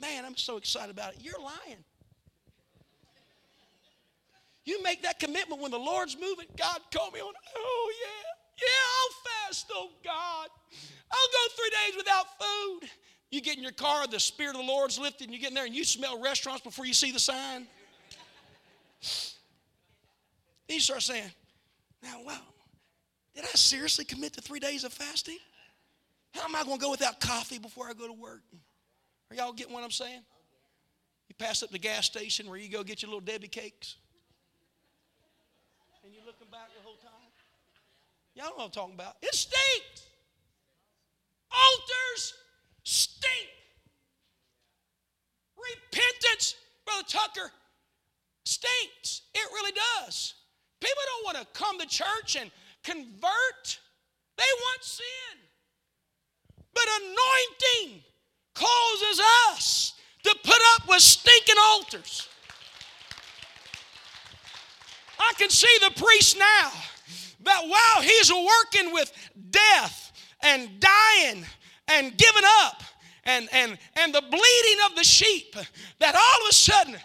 [0.00, 1.20] Man, I'm so excited about it.
[1.22, 1.82] You're lying.
[4.64, 6.46] You make that commitment when the Lord's moving.
[6.56, 7.32] God called me on.
[7.56, 8.32] Oh, yeah.
[8.62, 10.48] Yeah, I'll fast, oh God.
[11.10, 12.88] I'll go three days without food.
[13.30, 15.54] You get in your car, the Spirit of the Lord's lifted, and you get in
[15.54, 17.66] there and you smell restaurants before you see the sign.
[20.68, 21.30] Then you start saying,
[22.02, 22.40] now, wow,
[23.36, 25.36] did I seriously commit to three days of fasting?
[26.32, 28.42] How am I going to go without coffee before I go to work?
[29.30, 30.22] Are y'all getting what I'm saying?
[31.28, 33.96] You pass up the gas station where you go get your little Debbie cakes.
[36.02, 37.12] And you're looking back the whole time.
[38.34, 39.16] Y'all know what I'm talking about.
[39.20, 40.06] It stinks.
[41.50, 42.34] Altars
[42.84, 43.48] stink.
[45.58, 46.54] Repentance,
[46.86, 47.52] Brother Tucker,
[48.44, 49.22] stinks.
[49.34, 50.34] It really does.
[50.80, 52.50] People don't want to come to church and
[52.86, 53.80] convert,
[54.38, 55.04] they want sin.
[56.72, 58.02] But anointing
[58.54, 62.28] causes us to put up with stinking altars.
[65.18, 66.70] I can see the priest now
[67.44, 69.12] that while he's working with
[69.50, 71.44] death and dying
[71.88, 72.82] and giving up
[73.24, 75.56] and, and, and the bleeding of the sheep,
[75.98, 76.96] that all of a sudden,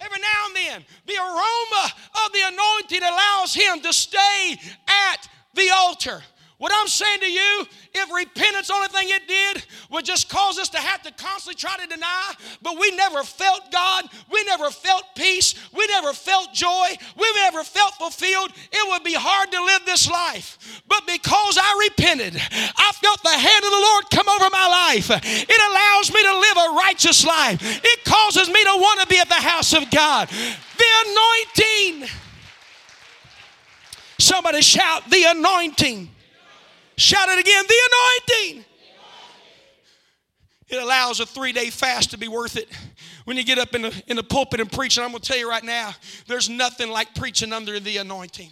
[0.00, 1.92] every now and then, the aroma
[2.24, 6.22] of the anointing allows him to stay at the altar.
[6.58, 10.68] What I'm saying to you, if repentance, only thing it did would just cause us
[10.68, 15.02] to have to constantly try to deny, but we never felt God, we never felt
[15.16, 16.88] peace, we never felt joy,
[17.18, 20.82] we never felt fulfilled, it would be hard to live this life.
[20.86, 25.10] But because I repented, I felt the hand of the Lord come over my life.
[25.10, 29.18] It allows me to live a righteous life, it causes me to want to be
[29.18, 30.28] at the house of God.
[30.28, 32.08] The anointing.
[34.18, 36.13] Somebody shout, the anointing.
[36.96, 38.64] Shout it again the anointing.
[40.68, 42.68] It allows a three day fast to be worth it.
[43.24, 45.28] When you get up in the, in the pulpit and preach, and I'm going to
[45.28, 45.94] tell you right now,
[46.26, 48.50] there's nothing like preaching under the anointing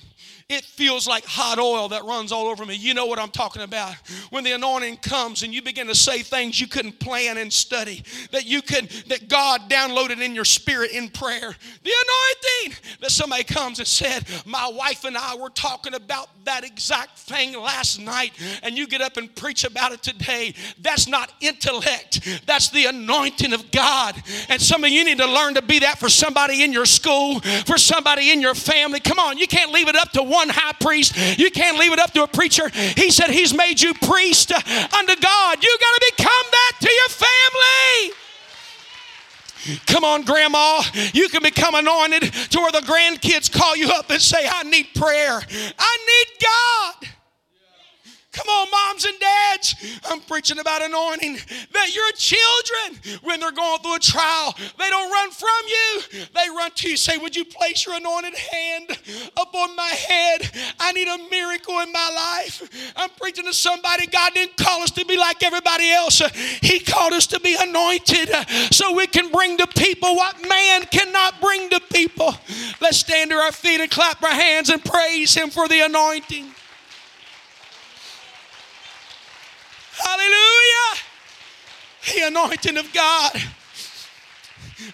[0.49, 2.75] it feels like hot oil that runs all over me.
[2.75, 3.95] You know what I'm talking about.
[4.31, 8.05] When the anointing comes and you begin to say things you couldn't plan and study,
[8.31, 11.55] that you could, that God downloaded in your spirit in prayer.
[11.83, 16.65] The anointing that somebody comes and said, My wife and I were talking about that
[16.65, 20.55] exact thing last night, and you get up and preach about it today.
[20.81, 24.21] That's not intellect, that's the anointing of God.
[24.49, 27.41] And some of you need to learn to be that for somebody in your school,
[27.67, 29.01] for somebody in your family.
[29.01, 31.39] Come on, you can't leave it up to one high priest.
[31.39, 32.69] You can't leave it up to a preacher.
[32.71, 35.63] He said he's made you priest unto God.
[35.63, 38.17] You got to become that to your family.
[39.87, 40.83] Come on, Grandma.
[41.13, 44.89] You can become anointed to where the grandkids call you up and say, I need
[44.95, 45.41] prayer.
[45.79, 47.09] I need God.
[48.33, 49.75] Come on, moms and dads.
[50.09, 51.35] I'm preaching about anointing
[51.73, 56.03] that your children, when they're going through a trial, they don't run from you.
[56.35, 56.97] They run to you.
[56.97, 58.99] Say, Would you place your anointed hand
[59.37, 60.51] upon my head?
[60.81, 62.93] I need a miracle in my life.
[62.97, 64.07] I'm preaching to somebody.
[64.07, 66.23] God didn't call us to be like everybody else,
[66.63, 68.31] He called us to be anointed
[68.73, 72.35] so we can bring to people what man cannot bring to people.
[72.81, 76.55] Let's stand to our feet and clap our hands and praise Him for the anointing.
[80.05, 80.99] Hallelujah.
[82.15, 83.33] The anointing of God.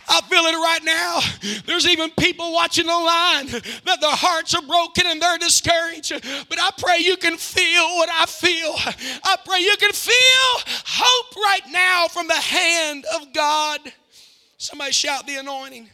[0.09, 1.21] I feel it right now.
[1.67, 6.13] There's even people watching online that their hearts are broken and they're discouraged.
[6.49, 8.75] But I pray you can feel what I feel.
[9.25, 13.81] I pray you can feel hope right now from the hand of God.
[14.59, 15.89] Somebody shout the anointing.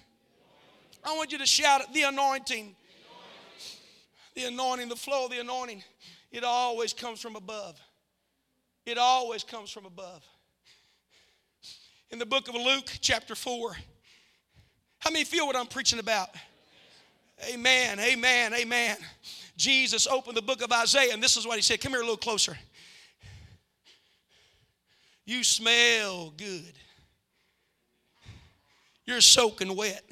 [1.05, 2.75] I want you to shout it the anointing.
[4.35, 5.85] The anointing, the flow of the anointing.
[6.33, 7.79] It always comes from above.
[8.87, 10.23] It always comes from above.
[12.11, 13.77] In the book of Luke, chapter 4,
[14.99, 16.29] how many feel what I'm preaching about?
[17.53, 18.97] Amen, amen, amen.
[19.57, 21.81] Jesus opened the book of Isaiah, and this is what he said.
[21.81, 22.57] Come here a little closer.
[25.25, 26.73] You smell good.
[29.07, 30.05] You're soaking wet.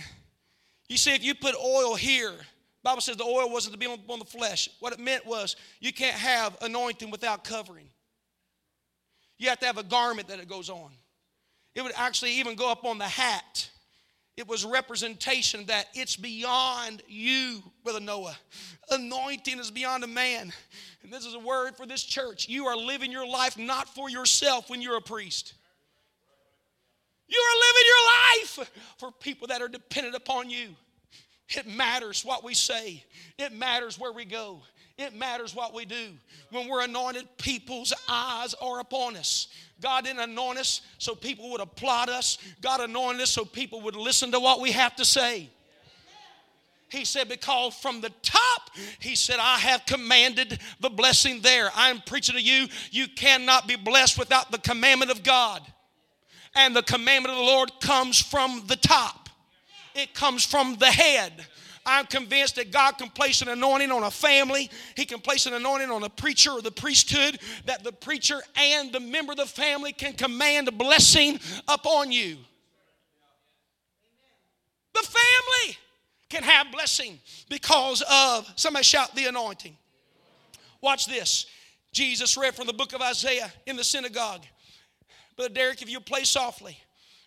[0.89, 2.35] You see, if you put oil here,
[2.83, 4.69] Bible says the oil wasn't to be on, on the flesh.
[4.81, 7.89] What it meant was you can't have anointing without covering.
[9.39, 10.91] You have to have a garment that it goes on.
[11.75, 13.69] It would actually even go up on the hat.
[14.37, 18.37] It was representation that it's beyond you, Brother Noah.
[18.91, 20.53] Anointing is beyond a man.
[21.03, 22.49] And this is a word for this church.
[22.49, 25.55] You are living your life not for yourself when you're a priest.
[27.29, 30.69] You are living your life for people that are dependent upon you.
[31.49, 33.05] It matters what we say,
[33.39, 34.63] it matters where we go.
[34.99, 36.09] It matters what we do.
[36.51, 39.49] When we're anointed, people's eyes are upon us.
[39.81, 42.39] God didn't anoint us so people would applaud us.
[42.61, 45.49] God anointed us so people would listen to what we have to say.
[46.93, 48.71] He said, Because from the top,
[49.01, 51.71] he said, I have commanded the blessing there.
[51.75, 55.63] I'm preaching to you, you cannot be blessed without the commandment of God.
[56.55, 59.31] And the commandment of the Lord comes from the top,
[59.95, 61.47] it comes from the head.
[61.85, 64.71] I'm convinced that God can place an anointing on a family.
[64.97, 68.93] He can place an anointing on a preacher or the priesthood, that the preacher and
[68.93, 72.37] the member of the family can command a blessing upon you.
[74.95, 75.79] The family
[76.29, 77.19] can have blessing
[77.49, 79.77] because of, somebody shout, the anointing.
[80.81, 81.47] Watch this.
[81.93, 84.43] Jesus read from the book of Isaiah in the synagogue.
[85.37, 86.79] But Derek, if you play softly,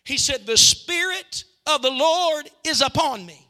[0.04, 3.45] he said, The Spirit of the Lord is upon me.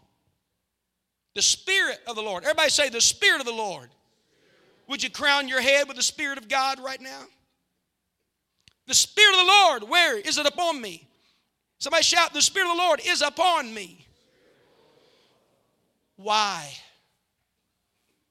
[1.36, 2.44] The Spirit of the Lord.
[2.44, 3.90] Everybody say, The Spirit of the Lord.
[4.88, 7.24] Would you crown your head with the Spirit of God right now?
[8.88, 11.08] The Spirit of the Lord, where is it upon me?
[11.78, 14.08] Somebody shout, The Spirit of the Lord is upon me.
[16.16, 16.72] Why?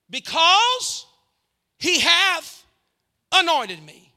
[0.08, 1.06] Because
[1.78, 2.64] he hath
[3.32, 4.12] anointed me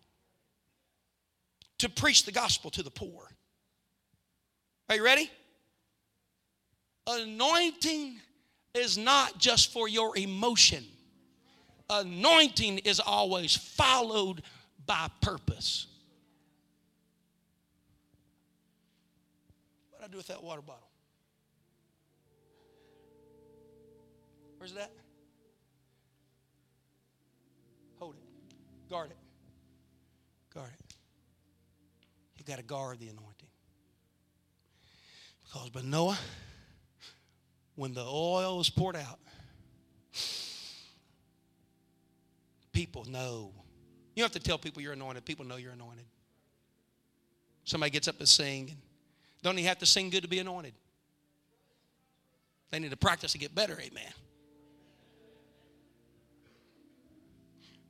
[1.79, 3.29] to preach the gospel to the poor.
[4.89, 5.29] Are you ready?
[7.05, 8.21] Anointing
[8.77, 10.85] is not just for your emotion.
[11.89, 14.41] Anointing is always followed
[14.85, 15.87] by purpose.
[19.91, 20.87] What do I do with that water bottle?
[24.57, 24.91] Where's that?
[27.99, 28.89] Hold it.
[28.89, 29.17] Guard it.
[30.53, 30.95] Guard it.
[32.37, 33.47] You got to guard the anointing.
[35.43, 36.17] Because but Noah,
[37.77, 39.19] when the oil is poured out,
[42.73, 43.53] people know.
[44.15, 45.23] You don't have to tell people you're anointed.
[45.23, 46.03] People know you're anointed.
[47.63, 48.69] Somebody gets up to sing.
[48.69, 48.77] And
[49.41, 50.73] don't even have to sing good to be anointed.
[52.71, 53.79] They need to practice to get better.
[53.79, 54.11] Amen.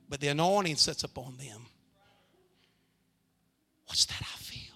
[0.08, 1.66] but the anointing sits upon them.
[3.86, 4.74] What's that I feel?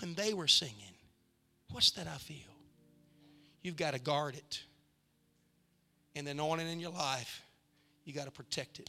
[0.00, 0.94] When they were singing,
[1.70, 2.55] what's that I feel?
[3.66, 4.62] You've got to guard it.
[6.14, 7.42] And the anointing in your life,
[8.04, 8.88] you got to protect it.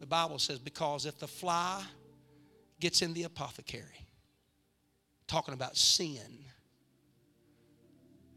[0.00, 1.84] The Bible says, because if the fly
[2.80, 4.06] gets in the apothecary,
[5.26, 6.22] talking about sin,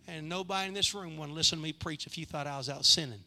[0.10, 2.68] and nobody in this room to listen to me preach if you thought I was
[2.68, 3.24] out sinning.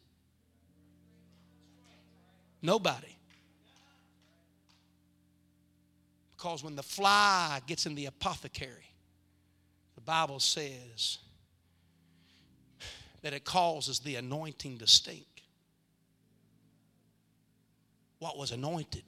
[2.60, 3.16] Nobody.
[6.32, 8.91] Because when the fly gets in the apothecary,
[10.02, 11.18] the Bible says
[13.22, 15.44] that it causes the anointing to stink.
[18.18, 19.04] What was anointed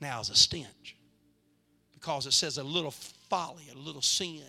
[0.00, 0.96] now is a stench.
[1.94, 4.42] Because it says a little folly, a little sin.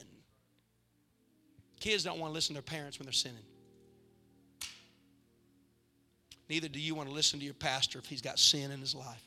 [1.79, 3.43] Kids don't want to listen to their parents when they're sinning.
[6.49, 8.95] Neither do you want to listen to your pastor if he's got sin in his
[8.95, 9.23] life.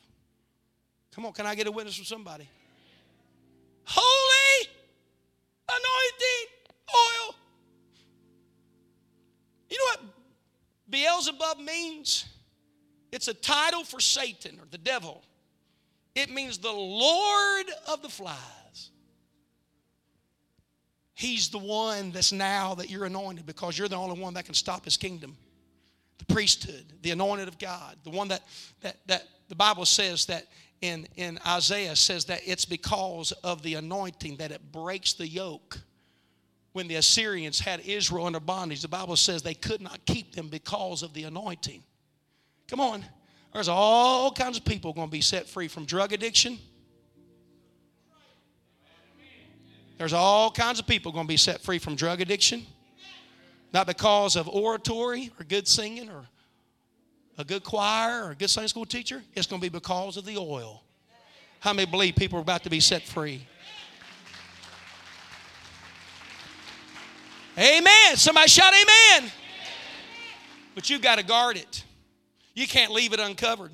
[1.13, 2.49] Come on, can I get a witness from somebody?
[3.85, 4.44] Holy
[5.69, 6.47] anointing
[6.93, 7.35] oil.
[9.69, 10.13] You know what
[10.89, 12.25] Beelzebub means?
[13.11, 15.23] It's a title for Satan or the devil.
[16.15, 18.91] It means the Lord of the flies.
[21.13, 24.53] He's the one that's now that you're anointed because you're the only one that can
[24.53, 25.37] stop his kingdom
[26.17, 28.41] the priesthood, the anointed of God, the one that,
[28.81, 30.45] that, that the Bible says that
[30.81, 35.79] in, in Isaiah says that it's because of the anointing that it breaks the yoke.
[36.73, 40.49] When the Assyrians had Israel under bondage, the Bible says they could not keep them
[40.49, 41.83] because of the anointing.
[42.67, 43.05] Come on.
[43.53, 46.57] There's all kinds of people going to be set free from drug addiction.
[49.97, 52.65] There's all kinds of people going to be set free from drug addiction.
[53.75, 56.25] Not because of oratory or good singing or
[57.37, 59.21] a good choir or a good Sunday school teacher.
[59.33, 60.81] It's going to be because of the oil.
[61.59, 63.45] How many believe people are about to be set free?
[67.57, 68.15] Amen.
[68.15, 69.29] Somebody shout amen.
[70.73, 71.83] But you've got to guard it.
[72.53, 73.71] You can't leave it uncovered.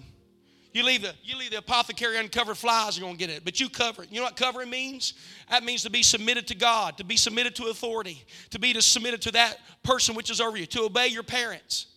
[0.74, 3.44] You leave the you leave the apothecary uncovered, flies you're to get it.
[3.44, 4.12] But you cover it.
[4.12, 5.14] You know what covering means?
[5.50, 8.82] That means to be submitted to God, to be submitted to authority, to be to
[8.82, 11.88] submitted to that person which is over you, to obey your parents.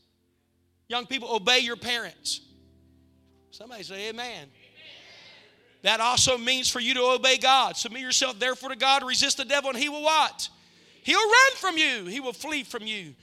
[0.88, 2.40] Young people, obey your parents.
[3.50, 4.26] Somebody say amen.
[4.26, 4.48] amen.
[5.82, 7.76] That also means for you to obey God.
[7.76, 10.48] Submit yourself therefore to God, resist the devil, and he will what?
[11.04, 12.06] He'll run from you.
[12.06, 13.14] He will flee from you.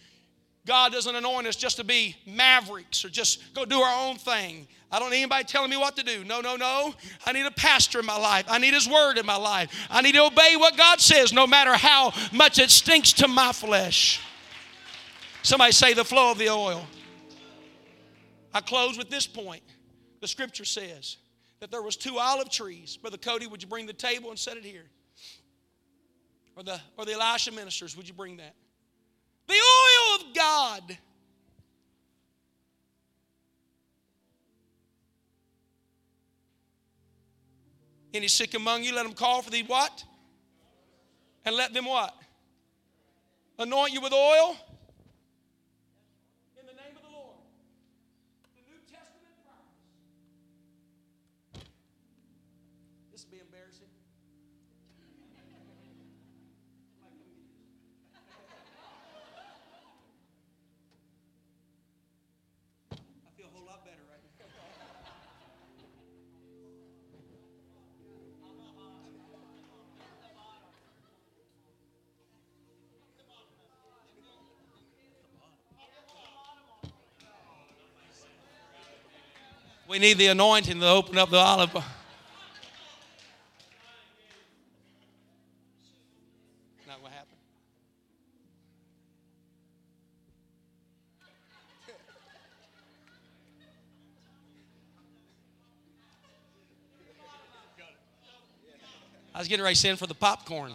[0.65, 4.67] God doesn't anoint us just to be mavericks or just go do our own thing.
[4.91, 6.23] I don't need anybody telling me what to do.
[6.23, 6.93] No, no, no.
[7.25, 8.45] I need a pastor in my life.
[8.47, 9.73] I need His Word in my life.
[9.89, 13.53] I need to obey what God says, no matter how much it stinks to my
[13.53, 14.21] flesh.
[15.43, 16.85] Somebody say the flow of the oil.
[18.53, 19.63] I close with this point.
[20.19, 21.17] The scripture says
[21.61, 22.97] that there was two olive trees.
[22.97, 24.85] Brother Cody, would you bring the table and set it here?
[26.55, 28.53] Or the, or the Elisha ministers, would you bring that?
[29.51, 30.97] The oil of God.
[38.13, 40.05] Any sick among you, let them call for the what?
[41.43, 42.15] And let them what?
[43.59, 44.55] Anoint you with oil
[79.91, 81.73] We need the anointing to open up the olive.
[81.73, 81.83] Not
[87.01, 87.35] what happened.
[99.35, 100.73] I was getting ready to send for the popcorn.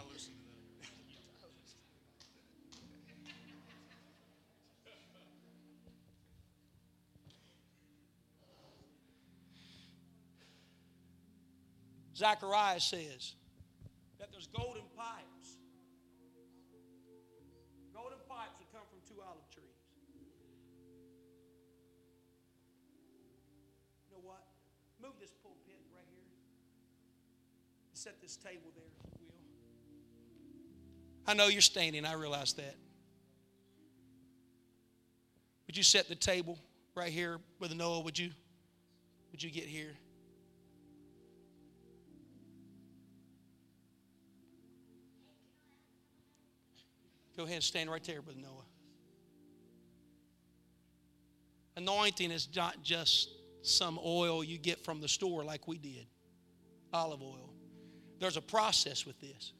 [12.16, 13.34] Zechariah says
[14.18, 15.58] that there's golden pipes.
[17.92, 19.66] Golden pipes that come from two olive trees.
[24.08, 24.42] You know what?
[25.02, 26.24] Move this pulpit right here.
[27.92, 29.34] Set this table there, if you will.
[31.26, 32.76] I know you're standing, I realize that.
[35.66, 36.58] Would you set the table
[36.94, 38.00] right here, Brother Noah?
[38.00, 38.30] Would you?
[39.32, 39.92] Would you get here?
[47.36, 48.64] Go ahead and stand right there, Brother Noah.
[51.76, 53.28] Anointing is not just
[53.60, 56.06] some oil you get from the store like we did,
[56.92, 57.52] olive oil.
[58.18, 59.52] There's a process with this.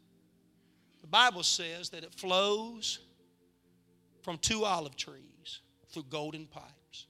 [1.02, 3.00] The Bible says that it flows
[4.22, 5.60] from two olive trees
[5.90, 7.06] through golden pipes.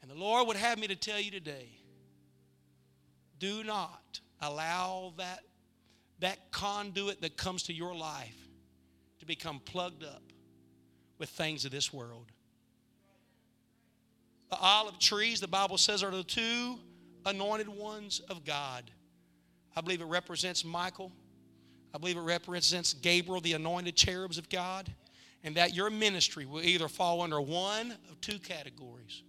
[0.00, 1.68] And the Lord would have me to tell you today
[3.38, 5.40] do not allow that,
[6.20, 8.47] that conduit that comes to your life
[9.28, 10.22] become plugged up
[11.18, 12.32] with things of this world.
[14.50, 16.78] The olive trees, the Bible says, are the two
[17.26, 18.90] anointed ones of God.
[19.76, 21.12] I believe it represents Michael.
[21.94, 24.90] I believe it represents Gabriel, the anointed cherubs of God.
[25.44, 29.22] And that your ministry will either fall under one of two categories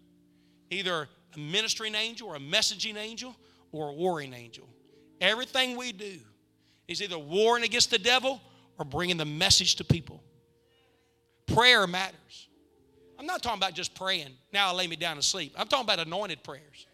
[0.71, 3.35] either a ministering angel or a messaging angel
[3.71, 4.69] or a warring angel.
[5.19, 6.19] Everything we do
[6.87, 8.39] is either warring against the devil
[8.79, 10.23] or bringing the message to people.
[11.45, 12.47] Prayer matters.
[13.19, 15.53] I'm not talking about just praying, now I lay me down to sleep.
[15.57, 16.87] I'm talking about anointed prayers.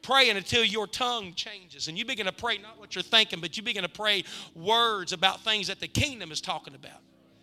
[0.00, 3.56] Praying until your tongue changes and you begin to pray not what you're thinking, but
[3.56, 4.24] you begin to pray
[4.54, 7.00] words about things that the kingdom is talking about.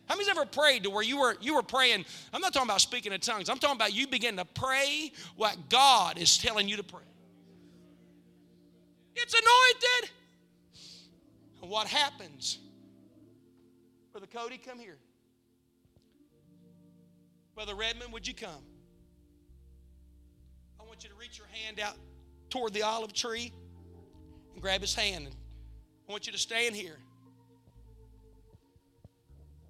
[0.08, 2.06] How many's ever prayed to where you were you were praying?
[2.34, 3.50] I'm not talking about speaking in tongues.
[3.50, 7.02] I'm talking about you begin to pray what God is telling you to pray.
[9.16, 10.12] It's anointed.
[11.62, 12.60] And what happens
[14.16, 14.95] Brother Cody, come here.
[17.53, 18.63] Brother Redmond, would you come?
[20.80, 21.97] I want you to reach your hand out
[22.49, 23.51] toward the olive tree
[24.53, 25.28] and grab his hand.
[26.07, 26.95] I want you to stand here.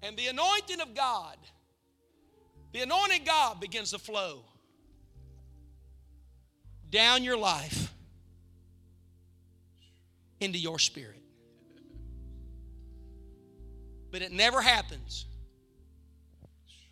[0.04, 1.38] And the anointing of God,
[2.72, 4.44] the anointing God begins to flow
[6.88, 7.92] down your life
[10.38, 11.25] into your spirit
[14.16, 15.26] but it never happens.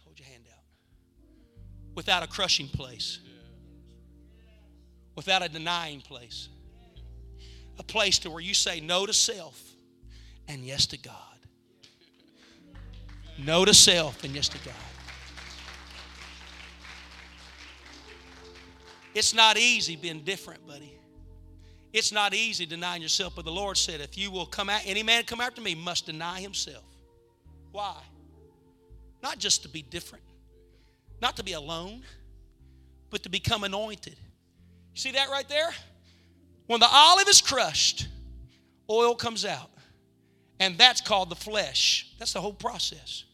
[0.05, 0.63] Hold your hand out.
[1.95, 3.19] Without a crushing place,
[5.17, 6.51] without a denying place,
[7.79, 9.59] a place to where you say no to self
[10.49, 11.15] and yes to God.
[13.39, 14.75] No to self and yes to God.
[19.15, 20.93] It's not easy being different, buddy.
[21.91, 25.03] It's not easy denying yourself, but the Lord said, if you will come out, any
[25.03, 26.85] man come after me must deny himself.
[27.75, 27.97] Why?
[29.21, 30.23] Not just to be different,
[31.21, 32.05] not to be alone,
[33.11, 34.15] but to become anointed.
[34.93, 35.71] You see that right there?
[36.69, 38.07] When the olive is crushed,
[38.89, 39.71] oil comes out.
[40.61, 42.15] And that's called the flesh.
[42.21, 43.25] That's the whole process.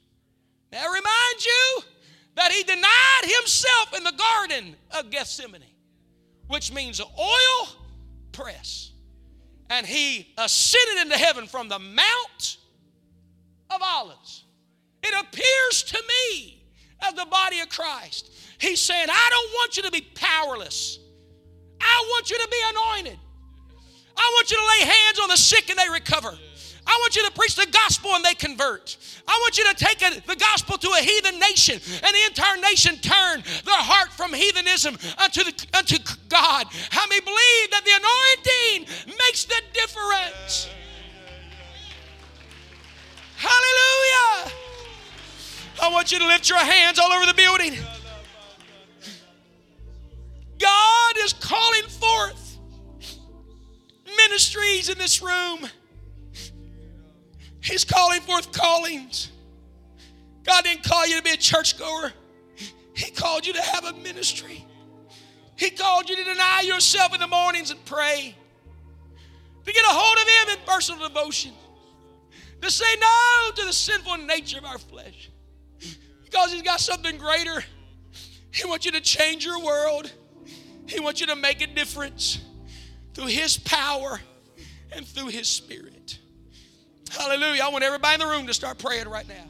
[0.72, 1.82] Now, remind you
[2.36, 5.60] that he denied himself in the garden of Gethsemane,
[6.48, 7.68] which means oil
[8.32, 8.90] press.
[9.68, 12.56] And he ascended into heaven from the Mount
[13.70, 14.44] of Olives.
[15.02, 16.62] It appears to me
[17.02, 18.30] as the body of Christ.
[18.58, 20.98] He's saying, I don't want you to be powerless.
[21.80, 23.18] I want you to be anointed.
[24.16, 26.36] I want you to lay hands on the sick and they recover.
[26.86, 28.96] I want you to preach the gospel and they convert.
[29.26, 32.60] I want you to take a, the gospel to a heathen nation and the entire
[32.60, 35.98] nation turn their heart from heathenism unto, the, unto
[36.28, 36.66] God.
[36.90, 40.68] How many believe that the anointing makes the difference?
[43.40, 44.52] Hallelujah.
[45.82, 47.74] I want you to lift your hands all over the building.
[50.58, 52.58] God is calling forth
[54.14, 55.70] ministries in this room.
[57.62, 59.30] He's calling forth callings.
[60.44, 62.12] God didn't call you to be a churchgoer,
[62.94, 64.66] He called you to have a ministry.
[65.56, 68.34] He called you to deny yourself in the mornings and pray,
[69.64, 71.52] to get a hold of Him in personal devotion,
[72.62, 75.30] to say no to the sinful nature of our flesh.
[76.24, 77.64] Because He's got something greater.
[78.52, 80.12] He wants you to change your world,
[80.86, 82.40] He wants you to make a difference
[83.14, 84.20] through His power
[84.92, 86.18] and through His Spirit.
[87.10, 87.62] Hallelujah.
[87.64, 89.49] I want everybody in the room to start praying right now.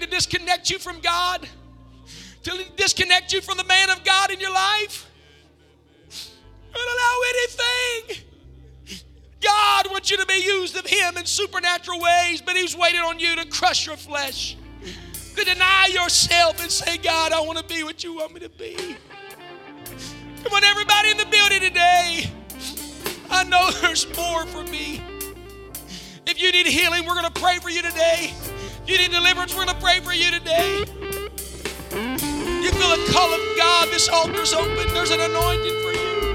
[0.00, 1.48] To disconnect you from God,
[2.42, 5.10] to disconnect you from the man of God in your life.
[6.72, 8.24] Don't allow anything.
[9.40, 13.18] God wants you to be used of Him in supernatural ways, but He's waiting on
[13.18, 14.56] you to crush your flesh,
[15.36, 18.48] to deny yourself and say, God, I want to be what you want me to
[18.48, 18.96] be.
[20.42, 22.30] Come on, everybody in the building today.
[23.30, 25.02] I know there's more for me.
[26.26, 28.32] If you need healing, we're going to pray for you today.
[28.86, 30.80] You need deliverance, we're going to pray for you today.
[31.90, 34.92] You feel a call of God, this altar's open.
[34.92, 36.34] There's an anointing for you.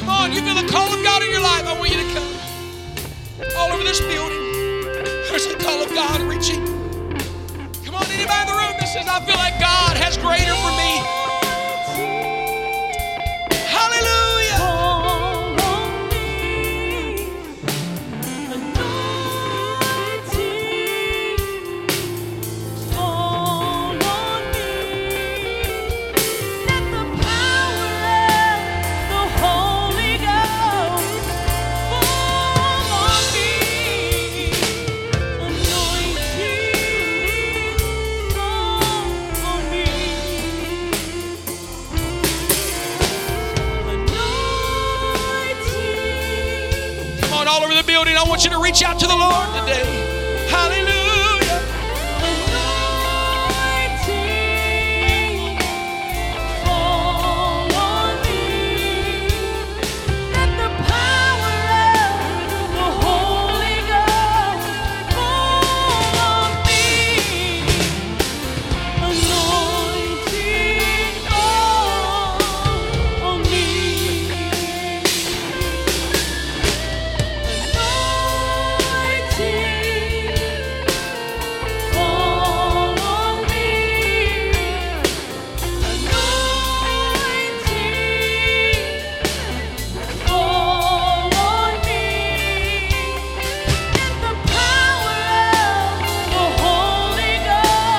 [0.00, 1.66] Come on, you feel the call of God in your life.
[1.66, 2.34] I want you to come.
[3.56, 4.84] All over this building,
[5.30, 6.20] there's a call of God